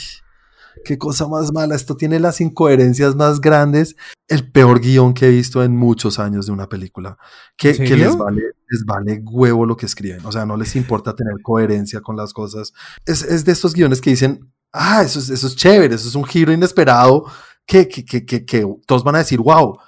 [0.84, 1.74] qué cosa más mala.
[1.74, 3.96] Esto tiene las incoherencias más grandes.
[4.28, 7.16] El peor guion que he visto en muchos años de una película.
[7.56, 10.24] Que, que les, vale, les vale huevo lo que escriben.
[10.24, 12.72] O sea, no les importa tener coherencia con las cosas.
[13.06, 16.14] Es, es de estos guiones que dicen, ah, eso es, eso es chévere, eso es
[16.14, 17.24] un giro inesperado
[17.66, 19.78] que, que, que, que, que todos van a decir, wow.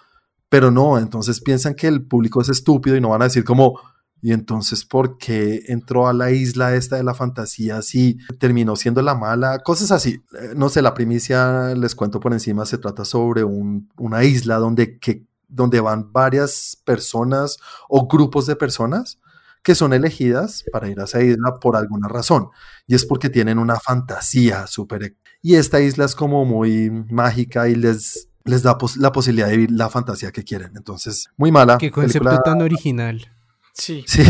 [0.48, 3.80] Pero no, entonces piensan que el público es estúpido y no van a decir como,
[4.24, 9.02] y entonces, ¿por qué entró a la isla esta de la fantasía si terminó siendo
[9.02, 9.58] la mala?
[9.58, 10.22] Cosas así.
[10.40, 14.58] Eh, No sé, la primicia, les cuento por encima, se trata sobre un, una isla
[14.58, 17.58] donde, que, donde van varias personas
[17.88, 19.18] o grupos de personas
[19.64, 22.48] que son elegidas para ir a esa isla por alguna razón.
[22.86, 25.16] Y es porque tienen una fantasía súper...
[25.42, 29.56] Y esta isla es como muy mágica y les, les da pos la posibilidad de
[29.56, 30.76] vivir la fantasía que quieren.
[30.76, 31.78] Entonces, muy mala.
[31.78, 32.42] Qué concepto película...
[32.44, 33.32] tan original.
[33.72, 34.04] Sí.
[34.06, 34.22] Sí.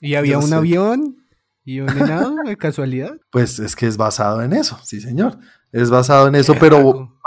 [0.00, 0.54] ¿Y había un sé.
[0.54, 1.16] avión?
[1.64, 3.12] ¿Y un helado de casualidad?
[3.30, 5.38] Pues es que es basado en eso, sí, señor.
[5.70, 7.18] Es basado en eso, pero,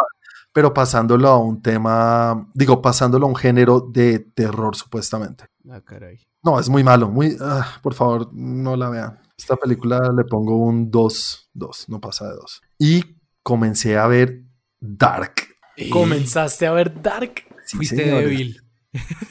[0.53, 5.45] pero pasándolo a un tema, digo, pasándolo a un género de terror, supuestamente.
[5.69, 6.19] Ah, caray.
[6.43, 9.19] No, es muy malo, muy, ah, por favor, no la vean.
[9.37, 12.61] Esta película le pongo un 2, 2, no pasa de 2.
[12.77, 13.03] Y
[13.41, 14.43] comencé a ver
[14.79, 15.33] Dark.
[15.91, 17.33] ¿Comenzaste a ver Dark?
[17.65, 18.61] Sí, Fuiste débil.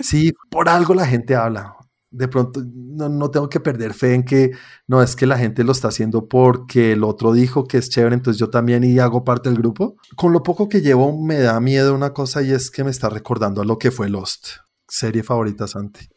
[0.00, 1.76] Sí, por algo la gente habla
[2.14, 4.52] de pronto no, no, tengo que perder fe en que
[4.86, 8.14] no es que la gente lo está haciendo porque el otro dijo que es chévere,
[8.14, 9.96] entonces yo también y hago parte del grupo.
[10.16, 13.08] Con lo poco que llevo me da miedo una cosa y es que me está
[13.08, 14.48] recordando a lo que fue Lost.
[14.86, 16.08] Serie favorita, Santi.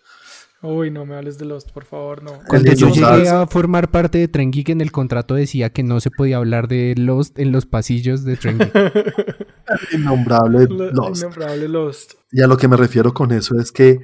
[0.61, 2.39] Uy, no me hables de Lost, por favor, no.
[2.47, 5.99] Cuando yo llegué a formar parte de Tren Geek, en el contrato decía que no
[5.99, 8.73] se podía hablar de Lost en los pasillos de Tren Geek.
[9.93, 11.21] Innombrable Lost.
[11.21, 12.13] Innombrable Lost.
[12.31, 13.99] Y a lo que me refiero con eso es que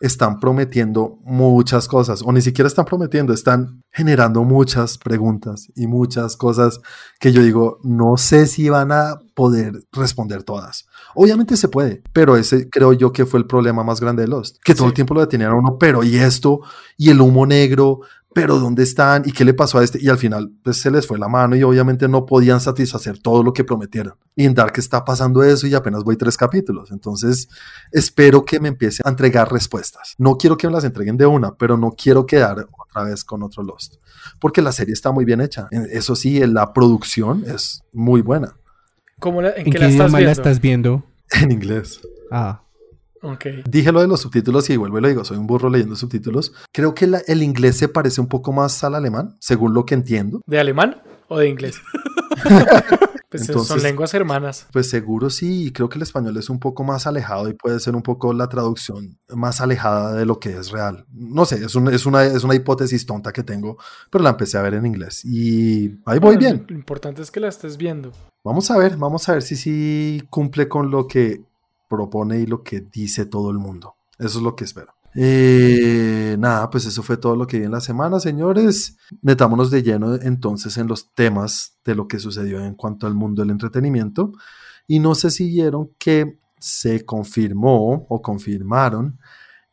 [0.00, 6.36] están prometiendo muchas cosas, o ni siquiera están prometiendo, están generando muchas preguntas y muchas
[6.36, 6.80] cosas
[7.18, 10.86] que yo digo, no sé si van a poder responder todas.
[11.14, 14.58] Obviamente se puede, pero ese creo yo que fue el problema más grande de Lost,
[14.64, 14.88] que todo sí.
[14.88, 16.60] el tiempo lo detenían a uno, pero y esto,
[16.96, 18.00] y el humo negro,
[18.40, 19.24] pero ¿dónde están?
[19.26, 19.98] ¿Y qué le pasó a este?
[20.00, 23.42] Y al final pues se les fue la mano y obviamente no podían satisfacer todo
[23.42, 24.14] lo que prometieron.
[24.36, 26.92] Y en Dark está pasando eso y apenas voy tres capítulos.
[26.92, 27.48] Entonces
[27.90, 30.14] espero que me empiece a entregar respuestas.
[30.18, 33.42] No quiero que me las entreguen de una, pero no quiero quedar otra vez con
[33.42, 33.96] otro Lost.
[34.38, 35.66] Porque la serie está muy bien hecha.
[35.90, 38.54] Eso sí, la producción es muy buena.
[39.18, 41.04] ¿Cómo la, ¿En, ¿En qué, qué la, estás la estás viendo?
[41.32, 42.00] En inglés.
[42.30, 42.62] Ah.
[43.22, 43.46] Ok.
[43.68, 46.52] Dije lo de los subtítulos y vuelvo y lo digo, soy un burro leyendo subtítulos.
[46.72, 49.94] Creo que la- el inglés se parece un poco más al alemán, según lo que
[49.94, 50.40] entiendo.
[50.46, 51.76] ¿De alemán o de inglés?
[53.30, 54.66] pues son lenguas hermanas.
[54.72, 57.78] Pues seguro sí, y creo que el español es un poco más alejado y puede
[57.80, 61.04] ser un poco la traducción más alejada de lo que es real.
[61.12, 63.76] No sé, es, un- es, una, es una hipótesis tonta que tengo,
[64.10, 66.64] pero la empecé a ver en inglés y ahí voy Bueno, bien.
[66.68, 68.12] Lo importante es que la estés viendo.
[68.44, 71.42] Vamos a ver, vamos a ver si sí cumple con lo que
[71.88, 73.96] propone y lo que dice todo el mundo.
[74.18, 74.94] Eso es lo que espero.
[75.14, 78.98] Eh, nada, pues eso fue todo lo que vi en la semana, señores.
[79.22, 83.42] Metámonos de lleno entonces en los temas de lo que sucedió en cuanto al mundo
[83.42, 84.32] del entretenimiento.
[84.86, 89.18] Y no sé si vieron que se confirmó o confirmaron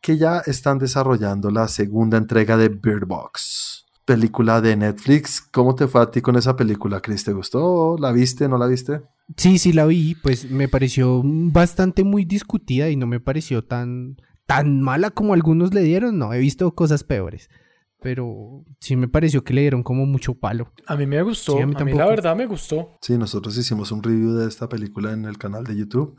[0.02, 5.42] que ya están desarrollando la segunda entrega de Bird Box, película de Netflix.
[5.42, 7.24] ¿Cómo te fue a ti con esa película, Chris?
[7.24, 7.98] ¿Te gustó?
[8.00, 8.48] ¿La viste?
[8.48, 9.02] ¿No la viste?
[9.38, 14.18] Sí, sí la vi, pues me pareció bastante muy discutida y no me pareció tan,
[14.46, 16.18] tan mala como algunos le dieron.
[16.20, 17.50] No, he visto cosas peores.
[18.06, 20.72] Pero sí me pareció que le dieron como mucho palo.
[20.86, 21.54] A mí me gustó.
[21.54, 23.00] Sí, a a, mí mí la verdad me gustó.
[23.02, 26.16] Sí, nosotros hicimos un review de esta película en el canal de YouTube.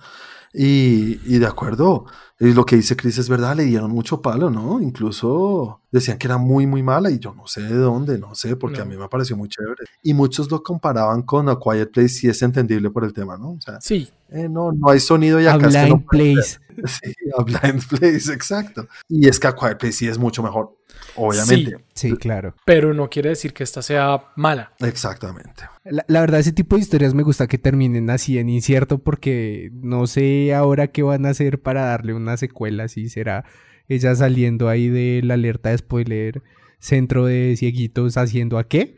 [0.52, 2.06] Y, y de acuerdo,
[2.40, 4.80] y lo que dice Chris es verdad, le dieron mucho palo, ¿no?
[4.80, 8.56] Incluso decían que era muy, muy mala y yo no sé de dónde, no sé,
[8.56, 8.82] porque No.
[8.84, 9.84] a mí me pareció muy chévere.
[10.02, 13.50] Y muchos lo comparaban con A Quiet Place y es entendible por el tema, ¿no?
[13.50, 16.06] O sea, Sí, eh, no, no hay sonido y A acá es que Blind no-
[16.06, 16.58] Place.
[16.86, 18.86] Sí, a Blind Place, exacto.
[19.08, 20.76] Y es que A Quiet Place sí es mucho mejor,
[21.16, 21.84] obviamente.
[21.94, 22.54] Sí, claro.
[22.64, 24.72] pero no quiere decir que esta sea mala.
[24.80, 25.64] Exactamente.
[25.84, 29.70] La, la verdad, ese tipo de historias me gusta que terminen así en incierto porque
[29.72, 32.88] no sé ahora qué van a hacer para darle una secuela.
[32.88, 33.44] Si será
[33.88, 36.42] ella saliendo ahí de la alerta de spoiler,
[36.78, 38.96] centro de cieguitos haciendo a qué.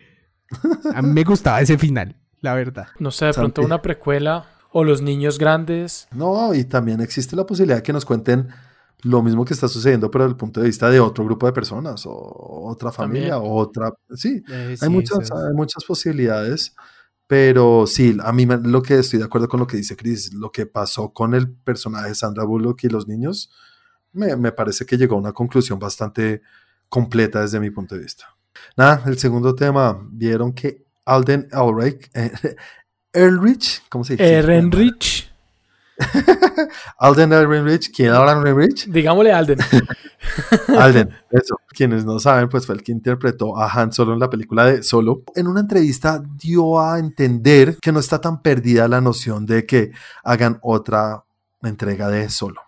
[0.94, 2.88] A mí me gustaba ese final, la verdad.
[2.98, 6.08] No sé, de pronto una precuela o los niños grandes.
[6.12, 8.48] No, y también existe la posibilidad de que nos cuenten
[9.02, 11.52] lo mismo que está sucediendo, pero desde el punto de vista de otro grupo de
[11.52, 12.12] personas, o
[12.66, 13.52] otra familia, También.
[13.52, 13.92] o otra.
[14.14, 16.74] Sí, Eh, hay, muchas, hay muchas posibilidades,
[17.26, 20.50] pero sí, a mí lo que estoy de acuerdo con lo que dice Chris, lo
[20.50, 23.50] que pasó con el personaje de Sandra Bullock y los niños,
[24.12, 26.42] me, me parece que llegó a una conclusión bastante
[26.88, 28.24] completa desde mi punto de vista.
[28.76, 32.32] Nada, el segundo tema, vieron que Alden Elric, eh,
[33.12, 34.38] Elrich, ¿cómo se dice?
[34.38, 35.30] Ehrenrich.
[36.98, 38.86] Alden Ehrenreich, ¿quién Alden Ehrenreich?
[38.86, 39.58] Digámosle Alden.
[40.78, 41.56] Alden, eso.
[41.68, 44.82] Quienes no saben, pues fue el que interpretó a Han Solo en la película de
[44.82, 45.22] Solo.
[45.34, 49.92] En una entrevista dio a entender que no está tan perdida la noción de que
[50.24, 51.24] hagan otra
[51.62, 52.60] entrega de Solo.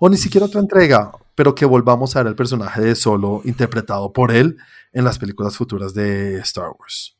[0.00, 4.12] O ni siquiera otra entrega, pero que volvamos a ver el personaje de Solo interpretado
[4.12, 4.56] por él
[4.92, 7.15] en las películas futuras de Star Wars.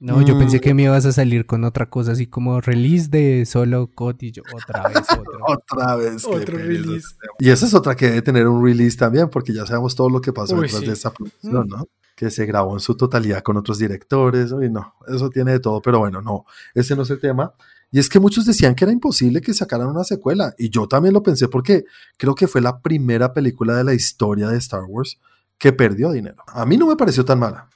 [0.00, 0.38] No, yo Mm.
[0.38, 4.22] pensé que me ibas a salir con otra cosa así como release de solo Cot
[4.22, 4.98] y yo otra vez.
[5.48, 6.24] Otra vez.
[6.24, 6.98] Otro release.
[6.98, 7.32] ese tema.
[7.38, 10.20] Y esa es otra que debe tener un release también, porque ya sabemos todo lo
[10.20, 10.86] que pasó Uy, detrás sí.
[10.86, 11.86] de esa producción, ¿no?
[12.14, 14.52] Que se grabó en su totalidad con otros directores.
[14.52, 17.54] Uy, no, eso tiene de todo, pero bueno, no, ese no es el tema.
[17.90, 20.54] Y es que muchos decían que era imposible que sacaran una secuela.
[20.58, 21.84] Y yo también lo pensé porque
[22.18, 25.18] creo que fue la primera película de la historia de Star Wars
[25.56, 26.42] que perdió dinero.
[26.48, 27.68] A mí no me pareció tan mala.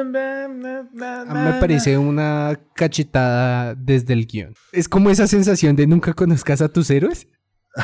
[0.00, 4.54] A mí me parece una cachetada desde el guion.
[4.72, 7.28] Es como esa sensación de nunca conozcas a tus héroes.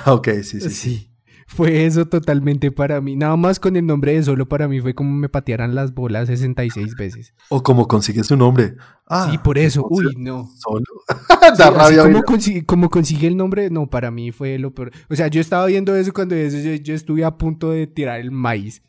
[0.07, 1.13] ok, sí, sí, sí.
[1.49, 3.15] Fue eso totalmente para mí.
[3.15, 6.27] Nada más con el nombre de solo para mí fue como me patearan las bolas
[6.27, 7.35] 66 veces.
[7.51, 8.75] O como consigue su nombre.
[9.07, 9.87] Ah, sí, por eso.
[9.89, 10.51] Uy, no.
[10.57, 10.85] Solo.
[11.09, 11.15] Sí,
[11.57, 12.03] da así rabia.
[12.03, 14.91] como, consi- como consigue el nombre, no, para mí fue lo peor.
[15.09, 18.19] O sea, yo estaba viendo eso cuando eso, yo, yo estuve a punto de tirar
[18.19, 18.83] el maíz.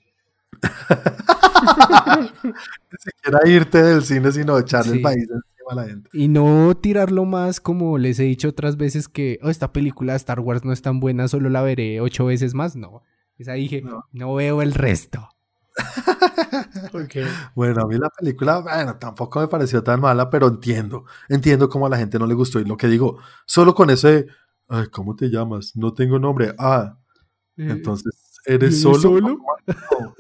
[2.92, 6.10] Ni siquiera irte del cine, sino echarle el país encima a la gente.
[6.14, 10.18] Y no tirarlo más como les he dicho otras veces que "Oh, esta película de
[10.18, 12.76] Star Wars no es tan buena, solo la veré ocho veces más.
[12.76, 13.04] No.
[13.38, 14.06] Esa dije, No.
[14.14, 15.30] no, veo el resto.
[17.56, 21.86] Bueno, a mí la película, bueno, tampoco me pareció tan mala, pero entiendo, entiendo cómo
[21.86, 22.60] a la gente no le gustó.
[22.60, 24.26] Y lo que digo, solo con ese,
[24.68, 25.74] ay, ¿cómo te llamas?
[25.76, 26.56] No tengo nombre.
[26.58, 26.98] Ah,
[27.58, 29.00] entonces, ¿eres ¿eres solo?
[29.00, 29.38] solo?
[29.68, 30.16] No,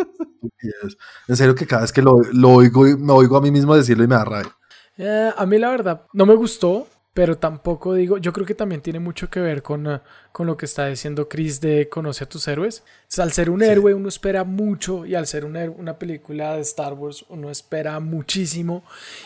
[0.60, 0.98] estupidez.
[1.28, 4.04] en serio que cada vez que lo, lo oigo, me oigo a mí mismo decirlo
[4.04, 4.56] y me da rabia.
[4.98, 8.82] Eh, a mí la verdad no me gustó, pero tampoco digo, yo creo que también
[8.82, 12.30] tiene mucho que ver con, eh, con lo que está diciendo Chris de conoce a
[12.30, 12.84] tus héroes.
[12.86, 13.66] O sea, al ser un Sí.
[13.66, 18.00] héroe uno espera mucho y al ser un una película de Star Wars uno espera
[18.00, 18.84] muchísimo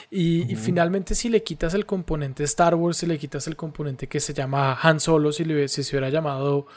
[0.09, 4.19] y, finalmente si le quitas el componente Star Wars, si le quitas el componente que
[4.21, 6.67] se llama Han Solo, si, le, si se hubiera llamado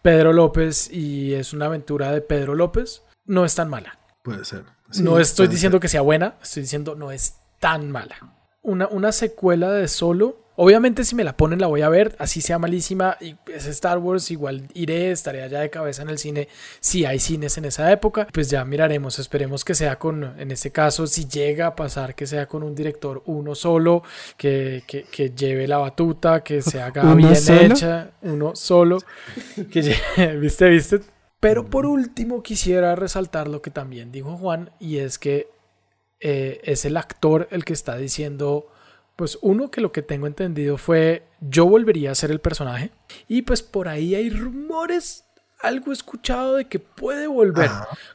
[0.00, 3.98] Pedro López y es una aventura de Pedro López, no es tan mala.
[4.22, 4.64] Puede ser.
[4.90, 8.16] Sí, no estoy diciendo que sea buena, estoy diciendo no es tan mala.
[8.62, 12.40] Una, una secuela de Solo Obviamente si me la ponen la voy a ver, así
[12.40, 16.48] sea malísima y es Star Wars, igual iré, estaré allá de cabeza en el cine
[16.78, 20.70] si hay cines en esa época, pues ya miraremos, esperemos que sea con, en este
[20.70, 24.04] caso, si llega a pasar que sea con un director uno solo,
[24.36, 28.98] que, que, lleve la batuta, que se haga bien hecha, uno solo,
[29.72, 31.13] que lleve, viste, viste.
[31.44, 35.50] Pero por último quisiera resaltar lo que también dijo Juan y es que
[36.18, 38.66] eh, es el actor el que está diciendo
[39.14, 42.92] pues uno que lo que tengo entendido fue yo volvería a ser el personaje
[43.28, 45.26] y pues por ahí hay rumores,
[45.60, 47.68] algo escuchado de que puede volver.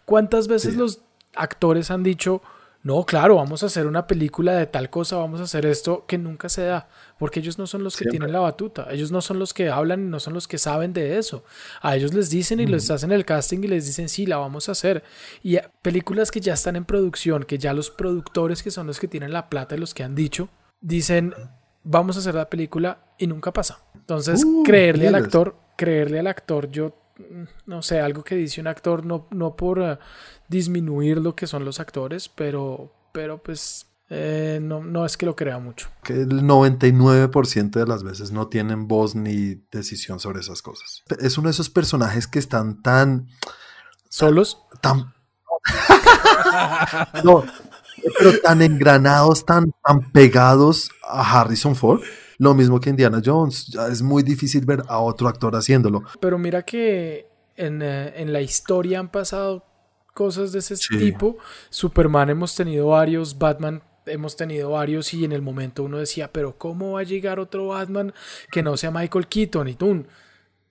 [0.05, 1.03] ¿Cuántas veces los
[1.35, 2.41] actores han dicho,
[2.89, 6.17] no, claro, vamos a hacer una película de tal cosa, vamos a hacer esto que
[6.17, 6.87] nunca se da,
[7.19, 10.09] porque ellos no son los que tienen la batuta, ellos no son los que hablan,
[10.09, 11.43] no son los que saben de eso.
[11.83, 14.69] A ellos les dicen y les hacen el casting y les dicen, sí, la vamos
[14.69, 15.03] a hacer.
[15.43, 19.07] Y películas que ya están en producción, que ya los productores que son los que
[19.07, 20.49] tienen la plata y los que han dicho,
[20.81, 21.35] dicen,
[21.83, 23.83] vamos a hacer la película y nunca pasa.
[23.93, 28.59] Entonces, uh, creerle al actor, creerle al actor, yo mm, no sé, algo que dice
[28.59, 29.99] un actor, no, no por eh,
[30.49, 35.35] disminuir lo que son los actores, pero, pero pues eh, no, no es que lo
[35.35, 35.89] crea mucho.
[36.03, 41.03] Que el 99% de las veces no tienen voz ni decisión sobre esas cosas.
[41.19, 43.27] Es uno de esos personajes que están tan...
[44.09, 44.57] ¿Solos?
[44.81, 45.13] Tan...
[47.23, 47.43] no,
[48.17, 52.01] pero tan engranados, tan, tan pegados a Harrison Ford.
[52.39, 53.67] Lo mismo que Indiana Jones.
[53.67, 56.03] Ya es muy difícil ver a otro actor haciéndolo.
[56.19, 59.68] Pero mira que en, eh, en la historia han pasado
[60.19, 61.37] cosas de ese tipo.
[61.69, 66.57] Superman hemos tenido varios, Batman hemos tenido varios y en el momento uno decía, pero
[66.57, 68.13] ¿cómo va a llegar otro Batman
[68.51, 69.69] que no sea Michael Keaton?
[69.69, 70.05] Y tú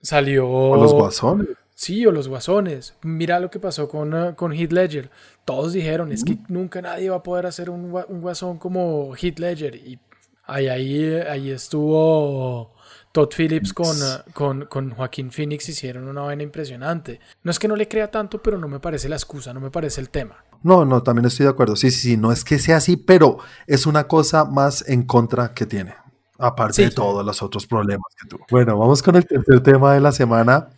[0.03, 0.47] salió...
[0.47, 1.47] O los guasones.
[1.73, 2.93] Sí, o los guasones.
[3.01, 5.09] Mira lo que pasó con, uh, con Heath Ledger.
[5.45, 9.39] Todos dijeron, es que nunca nadie va a poder hacer un, un guasón como Heath
[9.39, 9.75] Ledger.
[9.75, 9.97] Y
[10.45, 12.75] ahí, ahí, ahí estuvo
[13.11, 15.67] Todd Phillips con, uh, con, con, Joaquín Phoenix.
[15.69, 17.19] Hicieron una vaina impresionante.
[17.43, 19.71] No es que no le crea tanto, pero no me parece la excusa, no me
[19.71, 20.43] parece el tema.
[20.61, 21.75] No, no, también estoy de acuerdo.
[21.75, 25.53] Sí, sí, sí, no es que sea así, pero es una cosa más en contra
[25.53, 25.95] que tiene.
[26.41, 28.45] Aparte de todos los otros problemas que tuvo.
[28.49, 30.69] Bueno, vamos con el tercer tema de la semana.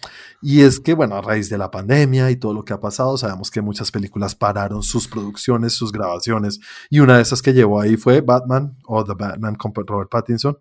[0.41, 3.15] Y es que, bueno, a raíz de la pandemia y todo lo que ha pasado,
[3.15, 6.59] sabemos que muchas películas pararon sus producciones, sus grabaciones.
[6.89, 10.57] Y una de esas que llevó ahí fue Batman o The Batman con Robert Pattinson.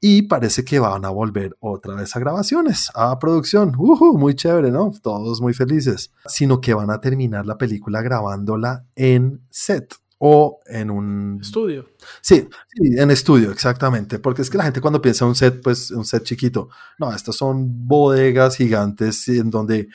[0.00, 3.74] Y parece que van a volver otra vez a grabaciones, a producción.
[3.76, 4.92] Uh, muy chévere, ¿no?
[5.02, 6.10] Todos muy felices.
[6.26, 11.86] Sino que van a terminar la película grabándola en set o en un estudio.
[12.20, 15.90] Sí, en estudio, exactamente, porque es que la gente cuando piensa en un set, pues
[15.90, 19.88] un set chiquito, no, estas son bodegas gigantes en donde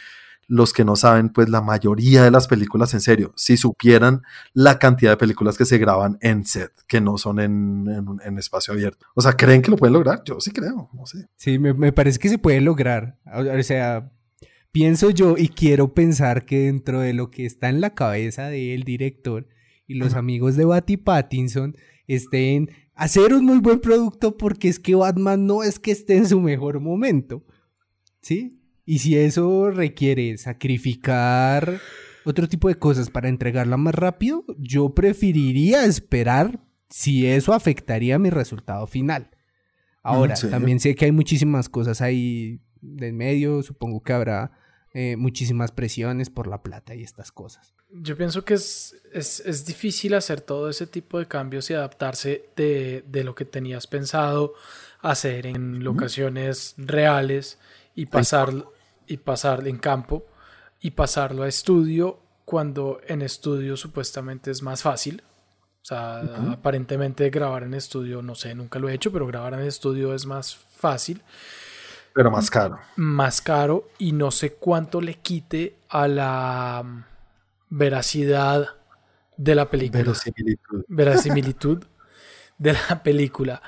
[0.47, 4.21] los que no saben, pues la mayoría de las películas, en serio, si supieran
[4.53, 7.85] la cantidad de películas que se graban en set, que no son en,
[8.23, 9.07] en, espacio abierto.
[9.15, 10.21] O sea, ¿creen que lo pueden lograr?
[10.25, 11.27] Yo sí creo, no sé.
[11.35, 13.17] Sí, me, me parece que se puede lograr.
[13.25, 14.11] O sea,
[14.71, 18.83] pienso yo y quiero pensar que dentro de lo que está en la cabeza del
[18.83, 19.47] director,
[19.87, 21.75] y los amigos de Batty Pattinson
[22.07, 26.27] estén hacer un muy buen producto porque es que Batman no es que esté en
[26.27, 27.43] su mejor momento.
[28.21, 28.54] ¿Sí?
[28.85, 31.79] Y si eso requiere sacrificar
[32.23, 38.29] otro tipo de cosas para entregarla más rápido, yo preferiría esperar si eso afectaría mi
[38.29, 39.31] resultado final.
[40.03, 44.51] Ahora, también sé que hay muchísimas cosas ahí en medio, supongo que habrá
[44.93, 47.73] eh, muchísimas presiones por la plata y estas cosas.
[47.89, 53.03] Yo pienso que es, es, difícil hacer todo ese tipo de cambios y adaptarse de,
[53.23, 54.53] lo que tenías pensado
[55.01, 57.59] hacer en locaciones reales
[57.93, 58.53] y pasar,
[59.07, 60.25] y pasar en campo
[60.79, 65.23] y pasarlo a estudio cuando en estudio supuestamente es más fácil.
[65.81, 69.61] O sea, aparentemente grabar en estudio, no sé, nunca lo he hecho, pero grabar en
[69.61, 71.21] estudio es más fácil.
[72.13, 72.79] Pero más caro.
[72.95, 77.03] Más caro y no sé cuánto le quite a la mm,
[77.69, 78.67] veracidad
[79.37, 79.99] de la película.
[79.99, 80.85] Verosimilitud.
[80.87, 81.83] Verasimilitud
[82.57, 83.61] de la película.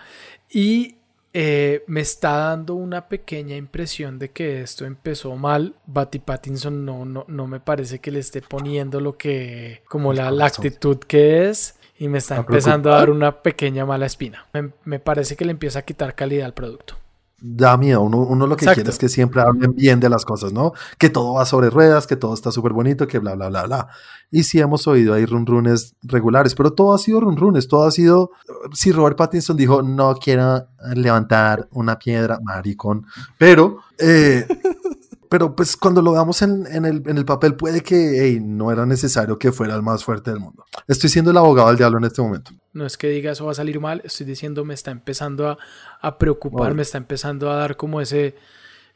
[0.49, 0.96] Y
[1.39, 5.75] eh, me está dando una pequeña impresión de que esto empezó mal.
[5.85, 10.31] Batty Pattinson no, no, no me parece que le esté poniendo lo que, como la,
[10.31, 11.75] la actitud que es.
[11.99, 14.47] Y me está empezando a dar una pequeña mala espina.
[14.83, 16.95] me parece que le empieza a quitar calidad al producto
[17.39, 18.01] da miedo.
[18.01, 20.73] Uno, uno lo que quiere es que siempre hablen bien de las cosas, ¿no?
[20.97, 23.87] Que todo va sobre ruedas, que todo está súper bonito, que bla, bla, bla, bla.
[24.31, 27.83] Y sí hemos oído ahí run runes regulares, pero todo ha sido run runes, todo
[27.83, 28.31] ha sido.
[28.73, 33.05] Si Robert Pattinson dijo, no quiero levantar una piedra, maricón,
[33.37, 33.79] pero.
[33.99, 34.45] Eh,
[35.29, 38.71] pero pues cuando lo veamos en, en el, en el papel puede que hey, no
[38.71, 40.65] era necesario que fuera el más fuerte del mundo.
[40.87, 42.51] Estoy siendo el abogado del diablo en este momento.
[42.73, 45.57] No es que diga eso va a salir mal, estoy diciendo me está empezando a,
[46.01, 48.35] a preocupar, me está empezando a dar como ese,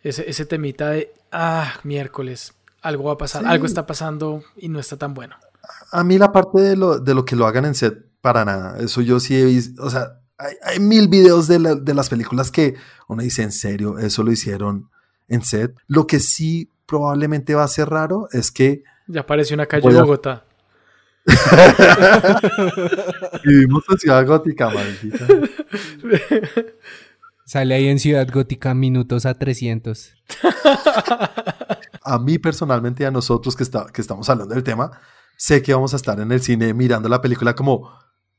[0.04, 3.47] ese, ese temita de, ah, miércoles, algo va a pasar, Sí.
[3.49, 5.36] algo está pasando y no está tan bueno.
[5.91, 8.78] A mí la parte de lo, de lo que lo hagan en set, para nada.
[8.80, 12.10] Eso yo sí he visto, o sea, hay, hay mil videos de, la- de las
[12.10, 12.76] películas que
[13.08, 14.89] uno dice, en serio, eso lo hicieron
[15.28, 15.76] en set.
[15.88, 20.02] Lo que sí probablemente va a ser raro es que Ya apareció una calle de
[20.02, 20.43] Bogotá.
[23.43, 25.26] vivimos en Ciudad Gótica, maldita.
[27.45, 30.13] Sale ahí en Ciudad Gótica minutos a 300.
[32.03, 34.91] A mí personalmente, y a nosotros que, está, que estamos hablando del tema,
[35.38, 37.91] sé que vamos a estar en el cine mirando la película como,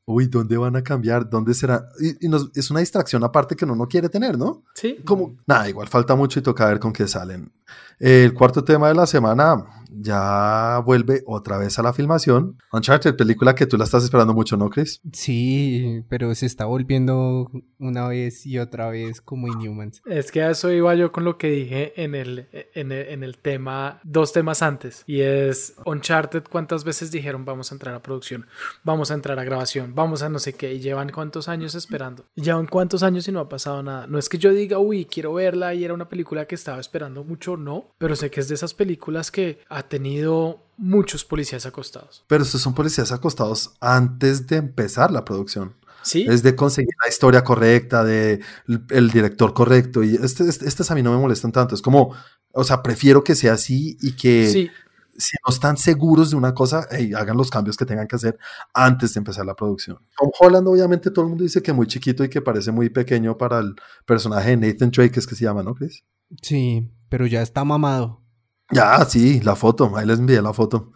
[0.06, 1.28] uy, ¿dónde van a cambiar?
[1.28, 1.84] ¿Dónde será?
[2.00, 4.64] Y, y nos- es una distracción aparte que uno no quiere tener, ¿no?
[4.74, 7.52] Sí, Como, nada, igual falta mucho y toca ver con qué salen.
[7.98, 9.64] El cuarto tema de la semana
[10.00, 12.58] ya vuelve otra vez a la filmación.
[12.72, 15.00] Uncharted, película que tú la estás esperando mucho, ¿no, Chris?
[15.12, 20.02] Sí, pero se está volviendo una vez y otra vez como Inhumans.
[20.06, 23.22] Es que a eso iba yo con lo que dije en el, en el, en
[23.22, 25.04] el tema, dos temas antes.
[25.06, 28.46] Y es Uncharted, ¿cuántas veces dijeron vamos a entrar a producción?
[28.84, 30.72] Vamos a entrar a grabación, vamos a no sé qué.
[30.74, 32.24] Y llevan cuántos años esperando.
[32.34, 34.06] Y llevan cuántos años y no ha pasado nada.
[34.06, 37.24] No es que yo diga, uy, quiero verla y era una película que estaba esperando
[37.24, 37.86] mucho, no.
[37.98, 42.24] Pero sé que es de esas películas que ha tenido muchos policías acostados.
[42.26, 45.74] Pero estos son policías acostados antes de empezar la producción.
[46.04, 50.02] Sí, Es de conseguir la historia correcta, de el, el director correcto.
[50.02, 51.76] Y este, este- estas a mí no me molestan tanto.
[51.76, 52.12] Es como,
[52.52, 54.70] o sea, prefiero que sea así y que sí.
[55.16, 58.36] si no están seguros de una cosa, hey, hagan los cambios que tengan que hacer
[58.74, 59.98] antes de empezar la producción.
[60.18, 63.38] Tom Holland, obviamente, todo el mundo dice que muy chiquito y que parece muy pequeño
[63.38, 66.02] para el personaje de Nathan Drake, es que se llama, ¿no, Chris?
[66.40, 68.22] Sí, pero ya está mamado.
[68.70, 70.92] Ya, sí, la foto, ahí les envié la foto.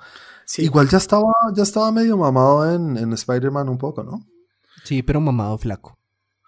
[0.46, 0.62] sí.
[0.62, 4.24] Igual ya estaba, ya estaba medio mamado en, en Spider-Man un poco, ¿no?
[4.82, 5.98] Sí, pero mamado flaco.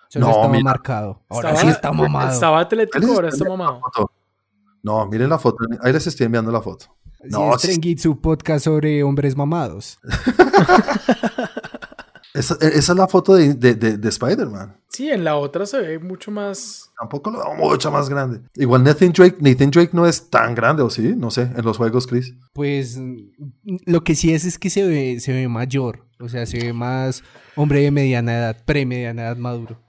[0.08, 0.64] Solo No, estaba mira.
[0.64, 1.22] marcado.
[1.28, 2.32] Ahora Estaba- sí está mamado.
[2.32, 3.82] Estaba atlético, ahora está mamado.
[4.82, 6.86] No, miren la foto, ahí les estoy enviando la foto.
[7.20, 7.66] Sí, No, es sí.
[7.68, 9.98] Trenguitsu podcast sobre hombres mamados.
[12.34, 14.76] Esa, esa es la foto de, de- de- de Spider-Man.
[14.90, 18.40] Sí, en la otra se ve mucho más Tampoco lo veo mucho más grande.
[18.56, 21.14] Igual Nathan Drake, Nathan Drake no es tan grande, ¿o sí?
[21.16, 22.34] No sé, en los juegos, Chris.
[22.52, 22.98] Pues
[23.86, 26.04] lo que sí es es que se ve, se ve mayor.
[26.20, 27.22] O sea, se ve más
[27.54, 29.80] hombre de mediana edad, pre-mediana edad maduro.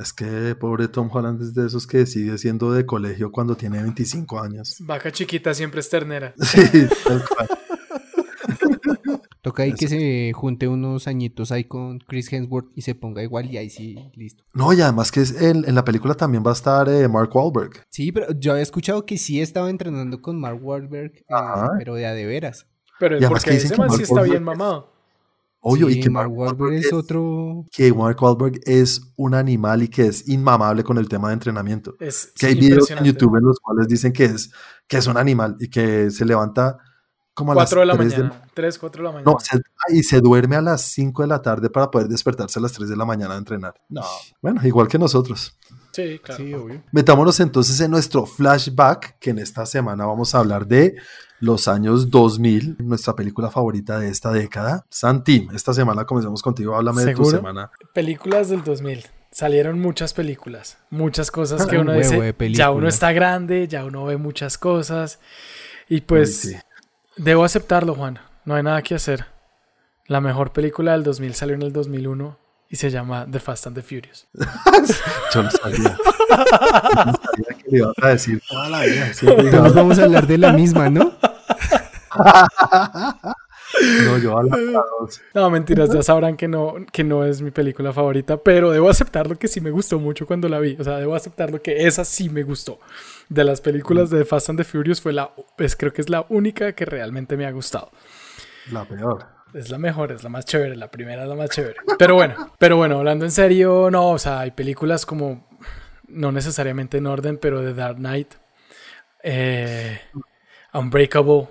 [0.00, 3.82] Es que pobre Tom Holland es de esos que sigue siendo de colegio cuando tiene
[3.82, 4.76] 25 años.
[4.80, 6.34] Vaca chiquita siempre es ternera.
[6.42, 6.60] Sí,
[7.04, 7.48] tal cual.
[9.42, 13.50] Toca ahí que se junte unos añitos ahí con Chris Hemsworth y se ponga igual
[13.50, 14.44] y ahí sí, listo.
[14.54, 17.34] No, y además que es en, en la película también va a estar eh, Mark
[17.34, 17.84] Wahlberg.
[17.90, 21.24] Sí, pero yo había escuchado que sí estaba entrenando con Mark Wahlberg, eh,
[21.78, 22.66] pero de a de veras.
[23.00, 24.92] Pero es porque ese que man sí está Wahlberg bien es- mamado.
[25.64, 27.66] Obvio, Sí, y que Mark Wahlberg es otro...
[27.70, 31.94] que Mark Wahlberg es un animal y que es inmamable con el tema de entrenamiento.
[32.00, 33.04] Es Que hay videos en.
[33.04, 34.50] YouTube en los cuales dicen que es,
[34.88, 36.78] que es un animal y que se levanta
[37.34, 38.44] como a las 4 de la 3 de mañana.
[38.54, 39.32] 3, 4 de la mañana.
[39.32, 39.60] No, se-
[39.96, 42.88] y se duerme a las 5 de la tarde para poder despertarse a las 3
[42.88, 43.74] de la mañana a entrenar.
[43.88, 44.02] No.
[44.40, 45.56] Bueno, igual que nosotros.
[45.92, 46.42] Sí, claro.
[46.42, 46.82] Sí, obvio.
[46.92, 50.96] Metámonos entonces en nuestro flashback, que en esta semana vamos a hablar de
[51.40, 54.86] los años 2000, nuestra película favorita de esta década.
[54.90, 57.70] Santi, esta semana comenzamos contigo, háblame de tu semana.
[57.92, 59.04] Películas del 2000.
[59.30, 60.78] Salieron muchas películas.
[60.90, 62.34] Muchas cosas que Un uno dice.
[62.52, 65.18] Ya uno está grande, ya uno ve muchas cosas.
[65.88, 66.56] Y pues sí.
[67.16, 68.18] Debo aceptarlo, Juan.
[68.44, 69.26] No hay nada que hacer.
[70.06, 72.38] La mejor película del 2000 salió en el 2001
[72.68, 74.26] y se llama The Fast and the Furious.
[75.34, 75.96] Yo no sabía.
[76.28, 76.36] Yo
[77.06, 79.12] no sabía que le ibas a decir toda la vida.
[79.12, 81.12] Siempre vamos a hablar de la misma, ¿no?
[84.04, 85.20] No, yo a dos.
[85.34, 89.38] No, mentiras, ya sabrán que no, que no es mi película favorita, pero debo aceptarlo
[89.38, 90.76] que sí me gustó mucho cuando la vi.
[90.78, 92.78] O sea, debo aceptarlo que esa sí me gustó.
[93.28, 96.26] De las películas de Fast and the Furious fue la, pues creo que es la
[96.28, 97.90] única que realmente me ha gustado.
[98.70, 99.26] La peor.
[99.54, 101.76] Es la mejor, es la más chévere, la primera es la más chévere.
[101.98, 105.46] Pero bueno, pero bueno, hablando en serio, no, o sea, hay películas como,
[106.08, 108.34] no necesariamente en orden, pero The Dark Knight,
[109.22, 110.00] eh,
[110.72, 111.48] Unbreakable,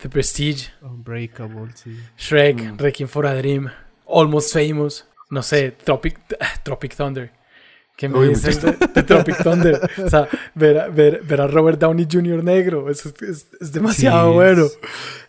[0.00, 1.96] The Prestige, Unbreakable, sí.
[2.18, 3.70] Shrek, Requiem for a Dream,
[4.06, 6.18] Almost Famous, no sé, Tropic,
[6.62, 7.32] Tropic Thunder.
[7.96, 9.80] ¿Qué me Uy, dicen de, de Tropic Thunder?
[10.04, 12.42] O sea, ver a, ver, ver a Robert Downey Jr.
[12.42, 14.64] negro, eso es, es- es demasiado Sí, bueno.
[14.64, 14.78] es-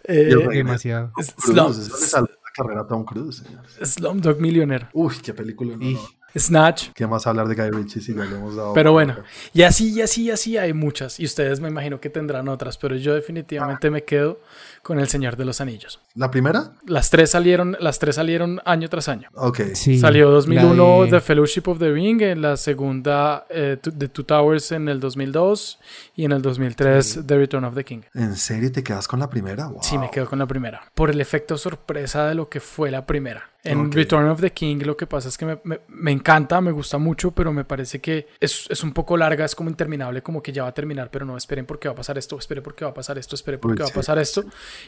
[0.04, 0.36] Eh.
[0.52, 1.12] Demasiado.
[1.16, 3.72] Slum- eso le salvó la carrera a Tom Cruise, señores.
[3.84, 4.88] Slumdog Millionaire.
[4.94, 5.76] Uy, qué película.
[5.78, 6.00] no, no.
[6.38, 6.90] Snatch.
[6.94, 8.74] ¿Qué más hablar de Guy Ritchie si ya le hemos dado?
[8.74, 9.18] Pero bueno,
[9.54, 11.20] y así, y así, y así hay muchas.
[11.20, 14.40] Y ustedes me imagino que tendrán otras, pero yo definitivamente me quedo
[14.86, 16.00] con El Señor de los Anillos.
[16.14, 16.74] ¿La primera?
[16.86, 19.30] Las tres salieron, las tres salieron año tras año.
[19.34, 19.62] Ok.
[19.74, 24.10] Sí, Salió 2001 la de- The Fellowship of the Ring, en la segunda eh, The
[24.10, 25.80] Two Towers en el 2002
[26.16, 28.02] y en el 2003 The Return of the King.
[28.14, 29.70] ¿En serio te quedas con la primera?
[29.70, 29.80] Wow.
[29.82, 30.84] Sí, me quedo con la primera.
[30.94, 33.50] Por el efecto sorpresa de lo que fue la primera.
[33.64, 33.96] En Ok.
[33.96, 37.00] Return of the King lo que pasa es que me, me- me encanta, me gusta
[37.00, 40.52] mucho, pero me parece que es, es un poco larga, es como interminable, como que
[40.52, 42.92] ya va a terminar, pero no, esperen porque va a pasar esto, esperen porque va
[42.92, 43.94] a pasar esto, esperen porque Uy, va a sí.
[43.96, 44.44] pasar esto.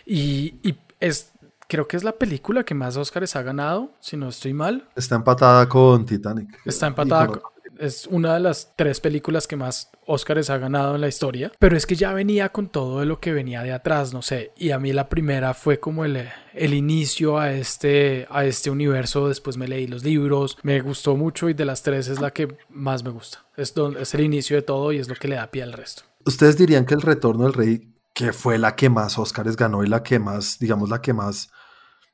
[0.06, 1.32] Y, y es,
[1.68, 4.88] creo que es la película que más Oscars ha ganado, si no estoy mal.
[4.96, 6.60] Está empatada con Titanic.
[6.66, 7.28] Está empatada.
[7.28, 7.42] con-
[7.80, 11.52] Es una de las tres películas que más Oscars ha ganado en la historia.
[11.60, 14.52] Pero es que ya venía con todo de lo que venía de atrás, no sé.
[14.58, 19.28] Y a mí la primera fue como el, el inicio a este, a este universo.
[19.28, 20.58] Después me leí los libros.
[20.64, 23.46] Me gustó mucho y de las tres es la que más me gusta.
[23.56, 25.74] Es, donde, es el inicio de todo y es lo que le da pie al
[25.74, 26.02] resto.
[26.26, 29.88] ¿Ustedes dirían que El Retorno del Rey, que fue la que más Oscars ganó y
[29.88, 31.50] la que más, digamos, la que más,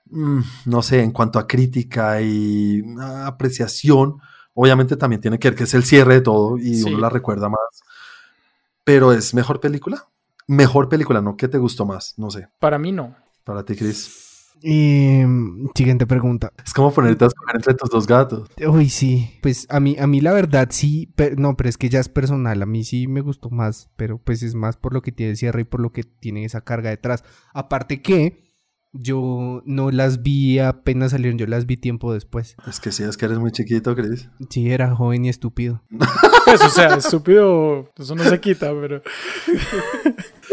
[0.09, 2.83] mm, no sé, en cuanto a crítica y
[3.25, 4.17] apreciación,
[4.53, 6.83] obviamente también tiene que ver que es el cierre de todo y Sí.
[6.89, 7.59] uno la recuerda más.
[8.83, 10.07] Pero es mejor película.
[10.45, 11.37] Mejor película, ¿no?
[11.37, 12.15] ¿Qué te gustó más?
[12.17, 12.49] No sé.
[12.59, 13.15] Para mí no.
[13.45, 14.22] Para ti, Chris.
[14.65, 15.27] Eh,
[15.75, 16.53] siguiente pregunta.
[16.65, 18.49] Es como ponerte a escoger entre tus dos gatos.
[18.65, 19.29] Uy, sí.
[19.41, 22.07] Pues a mí, a mí la verdad sí, pero, no, pero es que ya es
[22.07, 22.61] personal.
[22.61, 25.37] A mí sí me gustó más, pero pues es más por lo que tiene el
[25.37, 27.23] cierre y por lo que tiene esa carga detrás.
[27.53, 28.53] Aparte que
[28.93, 32.55] yo no las vi apenas salieron, yo las vi tiempo después.
[32.67, 34.29] Es que sí, es que eres muy chiquito, Chris.
[34.49, 35.83] Sí, era joven y estúpido.
[36.45, 39.01] Pues, o sea, estúpido, eso no se quita, pero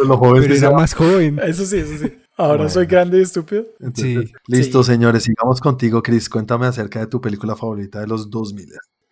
[0.06, 1.40] Los jóvenes Pero era más joven.
[1.44, 2.12] eso sí, eso sí.
[2.40, 2.70] Ahora Bueno.
[2.70, 3.64] soy grande y estúpido.
[3.80, 4.32] Entonces, Sí.
[4.48, 4.92] Listo, Sí.
[4.92, 6.28] señores, sigamos contigo, Chris.
[6.28, 8.68] Cuéntame acerca de tu película favorita de los 2000.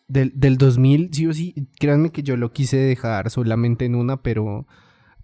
[0.08, 4.22] Del, del 2000, sí o sí, créanme que yo lo quise dejar solamente en una,
[4.22, 4.66] pero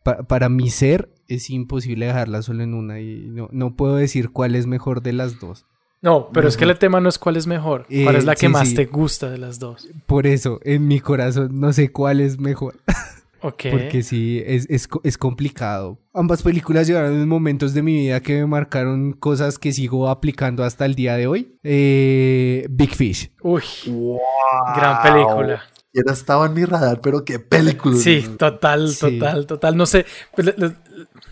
[0.02, 4.28] pa- para mi ser es imposible dejarla solo en una y no, no puedo decir
[4.30, 5.64] cuál es mejor de las dos.
[6.02, 8.34] No, pero es que el tema no es cuál es mejor, cuál Eh, es la
[8.34, 8.74] que sí, más sí.
[8.74, 9.88] te gusta de las dos.
[10.04, 12.74] Por eso, en mi corazón, no sé cuál es mejor.
[13.70, 15.98] Porque sí, es, es, es complicado.
[16.12, 20.64] Ambas películas llegaron en momentos de mi vida que me marcaron cosas que sigo aplicando
[20.64, 21.58] hasta el día de hoy.
[21.62, 23.30] Eh, Big Fish.
[23.42, 24.18] Uy, ¡Wow!
[24.76, 25.62] gran película.
[25.92, 27.96] Era estaba en mi radar, pero qué película.
[27.96, 29.18] Sí, total, Sí.
[29.18, 29.76] total, total.
[29.76, 30.74] No sé, pues le, le-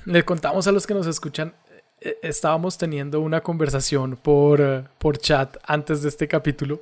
[0.04, 1.54] le contamos a los que nos escuchan.
[2.00, 6.80] eh, Estábamos teniendo una conversación por, por chat antes de este capítulo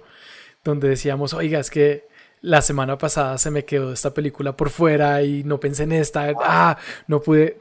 [0.65, 2.07] donde decíamos, oiga, es que
[2.43, 6.33] la semana pasada se me quedó esta película por fuera y no pensé en esta,
[6.43, 7.59] ah, no pude.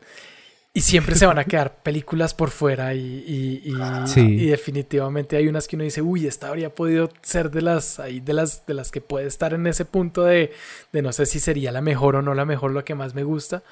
[0.71, 4.21] Y siempre se van a quedar películas por fuera y, y- y- Sí.
[4.21, 8.19] y definitivamente hay unas que uno dice, uy, esta habría podido ser de las, ahí
[8.19, 10.53] de las, de las que puede estar en ese punto de,
[10.93, 13.23] de no sé si sería la mejor o no la mejor, lo que más me
[13.23, 13.63] gusta,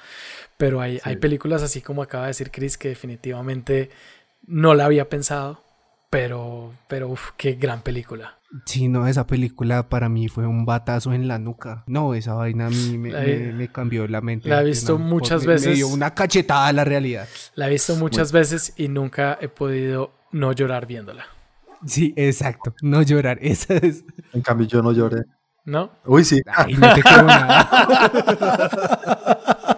[0.56, 3.90] pero hay, hay películas así como acaba de decir Chris que definitivamente
[4.46, 5.62] no la había pensado,
[6.10, 8.34] pero, pero uf, qué gran película.
[8.64, 11.84] Sí, no, esa película para mí fue un batazo en la nuca.
[11.86, 14.48] No, esa vaina a mí me, me- me cambió la mente.
[14.48, 15.68] la he visto una muchas veces.
[15.68, 17.28] Me dio una cachetada a la realidad.
[17.56, 21.26] La he visto muchas veces y nunca he podido no llorar viéndola,
[21.86, 22.74] Sí, exacto.
[22.82, 24.02] No llorar, esa es.
[24.32, 25.24] En cambio, yo no lloré.
[25.66, 25.90] ¿no?
[26.06, 26.40] Uy, sí.
[26.46, 27.68] Ay, no te creo nada.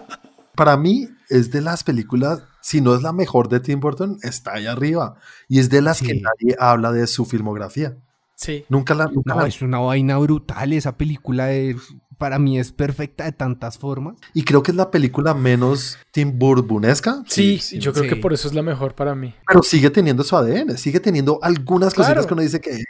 [0.55, 4.53] Para mí es de las películas, si no es la mejor de Tim Burton, está
[4.53, 5.15] ahí arriba.
[5.47, 6.21] Y es de las que Sí.
[6.21, 7.97] nadie habla de su filmografía.
[8.35, 8.65] Sí.
[8.69, 9.05] Nunca la.
[9.05, 10.73] nunca No, la- es una vaina brutal.
[10.73, 11.77] Esa película es-
[12.17, 14.15] para mí es perfecta de tantas formas.
[14.33, 17.23] Y creo que es la película menos Tim Burtonesca.
[17.27, 18.21] Sí, yo creo que sí.
[18.21, 19.33] por eso es la mejor para mí.
[19.47, 22.07] Pero sigue teniendo su ADN, sigue teniendo algunas Claro.
[22.09, 22.83] cositas que uno dice que.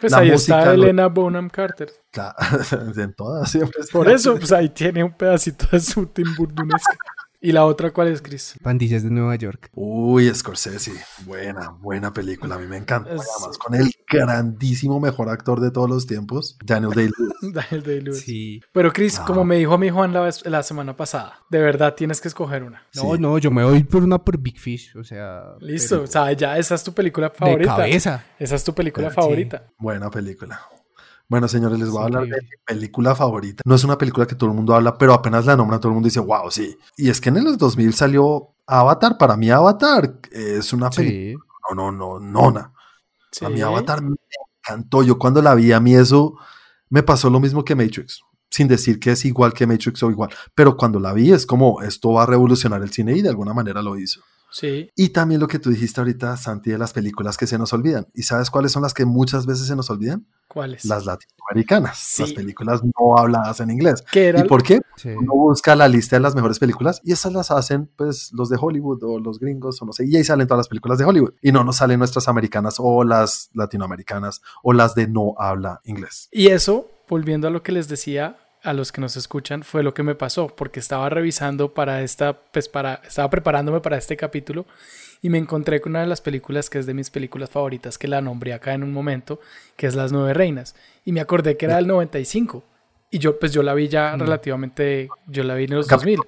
[0.00, 1.90] Pues La ahí música, está lo- Elena Bonham Carter.
[2.10, 2.36] Claro,
[2.96, 3.92] en todas siempre está.
[3.92, 6.96] Por eso, pues ahí tiene un pedacito de su Tim Burtonesca.
[7.40, 8.54] ¿Y la otra cuál es, Chris?
[8.62, 9.70] Pandillas de Nueva York.
[9.74, 10.92] Uy, Scorsese,
[11.24, 13.10] buena, buena película, a mí me encanta.
[13.14, 17.34] Es- Además, con el grandísimo mejor actor de todos los tiempos, Daniel Day-Lewis.
[17.54, 18.20] Daniel Day-Lewis.
[18.22, 18.60] Sí.
[18.72, 19.24] Pero Chris, Ah.
[19.24, 22.26] como me dijo a mi Juan la, vez- la semana pasada, de verdad tienes que
[22.28, 22.82] escoger una.
[22.96, 23.20] No, Sí.
[23.20, 24.96] no, yo me voy por una por Big Fish.
[24.96, 25.54] O sea.
[25.60, 27.76] Listo, pero o sea, ya esa es tu película De favorita.
[27.76, 28.24] cabeza.
[28.38, 29.26] Esa es tu película Pero sí.
[29.26, 29.70] favorita.
[29.78, 30.60] Buena película.
[31.28, 33.62] Bueno, señores, les voy a hablar de mi película favorita.
[33.66, 35.94] No es una película que todo el mundo habla, pero apenas la nombra todo el
[35.94, 36.76] mundo dice, wow, sí.
[36.96, 39.18] Y es que en los 2000 salió Avatar.
[39.18, 41.44] Para mí Avatar es una película.
[41.44, 41.74] Sí.
[41.74, 42.72] No, no, no, nona.
[43.42, 43.62] A mí Sí.
[43.62, 44.16] Avatar me
[44.62, 45.02] encantó.
[45.02, 46.36] Yo cuando la vi, a mí eso
[46.88, 48.22] me pasó lo mismo que Matrix.
[48.50, 51.82] sin decir que es igual que Matrix o igual, pero cuando la vi es como
[51.82, 54.22] esto va a revolucionar el cine y de alguna manera lo hizo.
[54.50, 54.90] Sí.
[54.96, 58.06] Y también lo que tú dijiste ahorita, Santi, de las películas que se nos olvidan.
[58.14, 60.26] ¿Y sabes cuáles son las que muchas veces se nos olvidan?
[60.48, 60.86] ¿Cuáles?
[60.86, 62.22] Las latinoamericanas, Sí.
[62.22, 64.02] las películas no habladas en inglés.
[64.10, 64.40] ¿Qué era?
[64.40, 64.80] ¿Y por qué?
[64.96, 65.10] Sí.
[65.10, 68.56] Uno busca la lista de las mejores películas y esas las hacen pues los de
[68.58, 71.34] Hollywood o los gringos o no sé, y ahí salen todas las películas de Hollywood
[71.42, 76.28] y no nos salen nuestras americanas o las latinoamericanas o las de no habla inglés.
[76.32, 79.94] Y eso, volviendo a lo que les decía a los que nos escuchan, fue lo
[79.94, 84.66] que me pasó, porque estaba revisando para esta, pues para, estaba preparándome para este capítulo
[85.22, 88.08] y me encontré con una de las películas que es de mis películas favoritas, que
[88.08, 89.40] la nombré acá en un momento,
[89.76, 90.74] que es Las Nueve Reinas.
[91.04, 92.64] Y me acordé que era del 95.
[93.10, 96.20] Y yo, pues yo la vi ya relativamente, yo la vi en los 2000.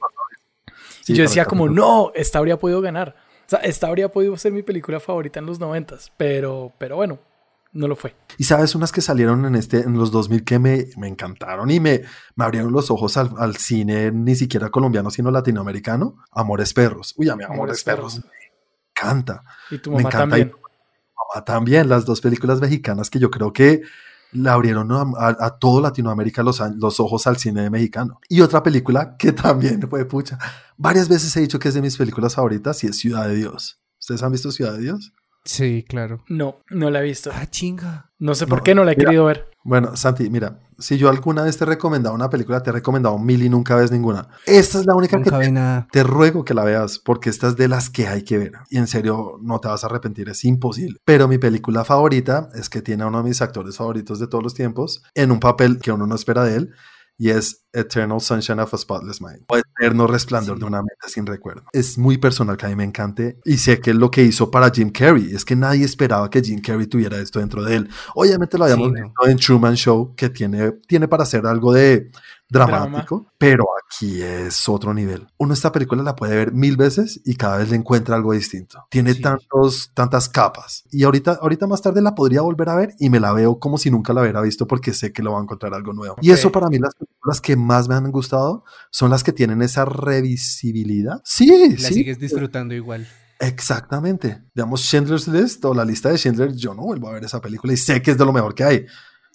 [1.03, 1.87] Sí, y yo decía como, capítulo.
[1.87, 3.15] no, esta habría podido ganar.
[3.47, 7.19] O sea, esta habría podido ser mi película favorita en los 90, pero, pero bueno,
[7.73, 8.17] no lo fue.
[8.39, 11.79] Y sabes, unas que salieron en, este, en los 2000 que me, me encantaron y
[11.81, 12.03] me,
[12.37, 16.17] me abrieron los ojos al, al cine, ni siquiera colombiano, sino latinoamericano.
[16.33, 17.15] Amores Perros.
[17.17, 18.15] Uy, a mí Amores, Amores Perros.
[18.17, 18.31] Perros.
[18.31, 19.45] Me encanta.
[19.71, 20.53] Y tu Me mamá encanta también.
[20.53, 23.83] Mamá también, las dos películas mexicanas que yo creo que
[24.33, 28.21] le abrieron a, a- a todo Latinoamérica los, los ojos al cine mexicano.
[28.29, 30.39] Y otra película que también fue pucha.
[30.77, 33.81] Varias veces he dicho que es de mis películas favoritas y es Ciudad de Dios.
[33.99, 35.13] ¿Ustedes han visto Ciudad de Dios?
[35.45, 36.23] Sí, claro.
[36.29, 37.31] No, no la he visto.
[37.33, 38.11] Ah, chinga.
[38.19, 39.09] No sé por No, qué no la he mira.
[39.09, 39.49] querido ver.
[39.63, 43.19] Bueno, Santi, mira, si yo alguna vez te he recomendado una película, te he recomendado
[43.19, 44.29] mil y nunca ves ninguna.
[44.47, 45.87] Esta es la única Nunca que ve nada.
[45.93, 48.53] te ruego que la veas porque esta es de las que hay que ver.
[48.71, 50.99] Y en serio, no te vas a arrepentir, es imposible.
[51.05, 54.45] Pero mi película favorita es que tiene a uno de mis actores favoritos de todos
[54.45, 56.71] los tiempos en un papel que uno no espera de él.
[57.23, 59.45] Y es Eternal Sunshine of a Spotless Mind.
[59.49, 60.61] O Eterno Resplandor Sí.
[60.61, 61.65] de una mente sin recuerdo.
[61.75, 63.39] Es muy personal que a mí me encante.
[63.45, 65.29] Y sé que es lo que hizo para Jim Carrey.
[65.35, 67.91] Es que nadie esperaba que Jim Carrey tuviera esto dentro de él.
[68.15, 69.05] Obviamente lo habíamos Sí, no.
[69.09, 72.11] visto en Truman Show, que tiene, tiene para hacer algo de
[72.51, 75.27] dramático, pero aquí es otro nivel.
[75.39, 78.87] Uno esta película la puede ver mil veces y cada vez le encuentra algo distinto.
[78.91, 79.23] Tiene Sí.
[79.23, 80.85] tantos, tantas capas.
[80.91, 83.79] Y ahorita, ahorita más tarde la podría volver a ver y me la veo como
[83.79, 86.17] si nunca la hubiera visto porque sé que lo va a encontrar algo nuevo.
[86.21, 89.63] Y eso para mí las películas que más me han gustado son las que tienen
[89.63, 91.21] esa revisibilidad.
[91.25, 91.95] Sí, La sí.
[91.95, 93.07] sigues disfrutando igual.
[93.39, 94.43] Exactamente.
[94.55, 97.73] Digamos, Schindler's List o la lista de Schindler, yo no vuelvo a ver esa película
[97.73, 98.87] y sé que es de lo mejor que hay.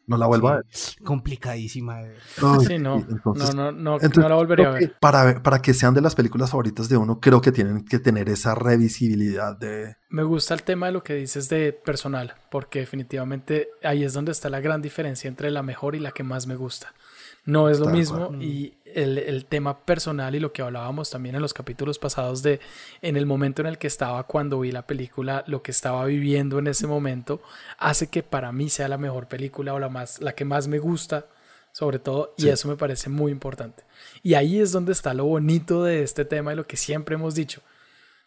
[0.08, 0.66] No la vuelvo a ver.
[1.04, 2.18] Complicadísima de ver.
[2.44, 2.98] Ay, Sí, no.
[3.10, 4.96] entonces- no, no, no, entonces, no la volvería a ver.
[5.00, 8.00] Para, ver- para que sean de las películas favoritas de uno, creo que tienen que
[8.00, 9.96] tener esa revisibilidad de...
[10.10, 14.32] Me gusta el tema de lo que dices de personal, porque definitivamente ahí es donde
[14.32, 16.94] está la gran diferencia entre la mejor y la que más me gusta.
[17.46, 18.42] No es lo Tal mismo cual.
[18.44, 22.60] y el, el tema personal y lo que hablábamos también en los capítulos pasados de
[23.02, 26.58] en el momento en el que estaba cuando vi la película, lo que estaba viviendo
[26.60, 27.42] en ese momento,
[27.78, 30.80] hace que para mí sea la mejor película o la, más, la que más me
[30.80, 31.28] gusta,
[31.72, 32.50] sobre todo, y Sí.
[32.50, 33.84] eso me parece muy importante.
[34.24, 37.36] Y ahí es donde está lo bonito de este tema y lo que siempre hemos
[37.36, 37.62] dicho.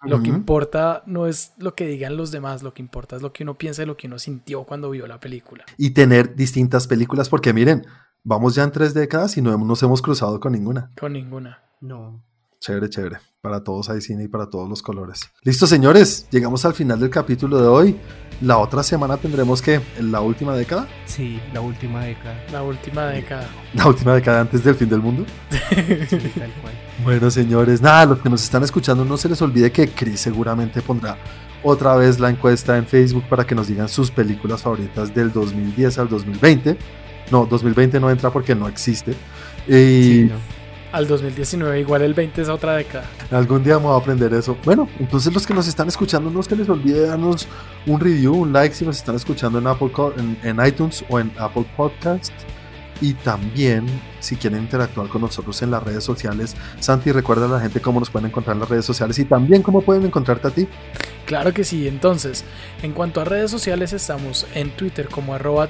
[0.03, 3.33] Lo que importa no es lo que digan los demás, lo que importa es lo
[3.33, 5.65] que uno piensa y lo que uno sintió cuando vio la película.
[5.77, 7.85] Y tener distintas películas, porque miren,
[8.25, 10.91] vamos ya en tres décadas y no hemos- nos hemos cruzado con ninguna.
[10.99, 11.63] Con ninguna.
[11.81, 12.23] No.
[12.61, 13.19] Chévere, chévere.
[13.41, 15.21] Para todos hay cine y para todos los colores.
[15.45, 16.27] Listo, señores.
[16.31, 18.01] Llegamos al final del capítulo de hoy.
[18.41, 20.89] La otra semana tendremos que la última década.
[21.07, 22.37] Sí, la última década.
[22.51, 23.49] La última década.
[23.75, 25.25] La última década antes del fin del mundo.
[26.09, 26.75] Sí, tal cual.
[27.05, 30.83] Bueno, señores, nada, los que nos están escuchando, no se les olvide que Chris seguramente
[30.83, 31.17] pondrá
[31.63, 35.99] otra vez la encuesta en Facebook para que nos digan sus películas favoritas del 2010
[35.99, 36.77] al 2020.
[37.31, 39.13] No, 2020 no entra porque no existe.
[39.67, 40.59] Y Sí, no.
[40.91, 43.05] Al 2019, igual el 20 es otra década.
[43.31, 44.57] algún día vamos a aprender eso.
[44.65, 47.47] Bueno, entonces los que nos están escuchando, no se les olvide darnos
[47.87, 51.31] un review, un like si nos están escuchando en, Apple, en, en iTunes o en
[51.39, 52.33] Apple Podcast.
[53.01, 53.87] Y también,
[54.19, 58.01] si quieren interactuar con nosotros en las redes sociales, Santi, recuerda a la gente cómo
[58.01, 60.67] nos pueden encontrar en las redes sociales y también cómo pueden encontrarte a ti.
[61.27, 61.87] Claro que sí.
[61.87, 62.45] Entonces,
[62.83, 65.69] en cuanto a redes sociales, estamos en Twitter como arroba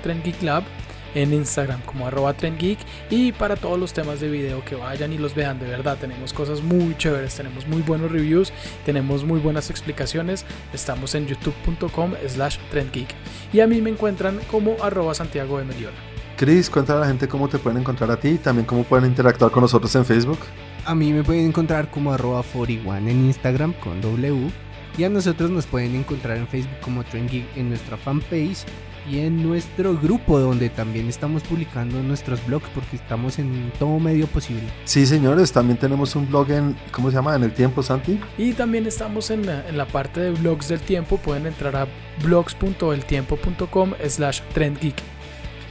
[1.15, 2.79] en Instagram como arroba trendgeek
[3.11, 6.33] y para todos los temas de video que vayan y los vean, de verdad, tenemos
[6.33, 8.53] cosas muy chéveres, tenemos muy buenos reviews,
[8.85, 13.09] tenemos muy buenas explicaciones, estamos en youtube.com slash trendgeek
[13.53, 15.97] y a mí me encuentran como arroba Santiago de Meliola.
[16.37, 19.07] Chris, cuéntale a la gente cómo te pueden encontrar a ti y también cómo pueden
[19.11, 20.39] interactuar con nosotros en Facebook.
[20.85, 24.51] A mí me pueden encontrar como arroba 41 en Instagram con W.
[24.97, 28.65] Y a nosotros nos pueden encontrar en Facebook como Trend Geek en nuestra fanpage
[29.11, 34.27] y en nuestro grupo donde también estamos publicando nuestros blogs porque estamos en todo medio
[34.27, 34.65] posible.
[34.85, 37.35] Sí, señores, también tenemos un blog en, ¿cómo se llama?
[37.35, 38.21] En el tiempo, Santi.
[38.37, 41.17] Y también estamos en la, en la parte de blogs del tiempo.
[41.19, 41.87] Pueden entrar a
[42.23, 44.97] blogs.eltiempo.com slash trendgeek.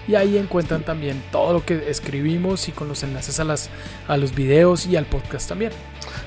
[0.07, 3.69] y ahí encuentran también todo lo que escribimos y con los enlaces a, las,
[4.07, 5.71] a los videos y al podcast también.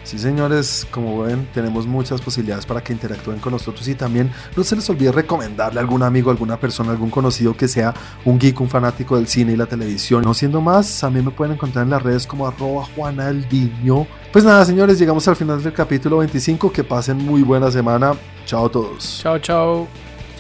[0.03, 4.65] Sí, señores, como ven, tenemos muchas posibilidades para que interactúen con nosotros y también no
[4.65, 7.95] se les olvide recomendarle a algún amigo, alguna persona, algún conocido que sea
[8.25, 10.23] un geek, un fanático del cine y la televisión.
[10.23, 14.07] No siendo más, a mí me pueden encontrar en las redes como arroba juanaldiño.
[14.33, 16.73] Pues nada, señores, llegamos al final del capítulo 25.
[16.73, 18.13] Que pasen muy buena semana.
[18.47, 19.21] Chao a todos.
[19.23, 19.89] Chao, chao.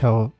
[0.01, 0.40] Chao.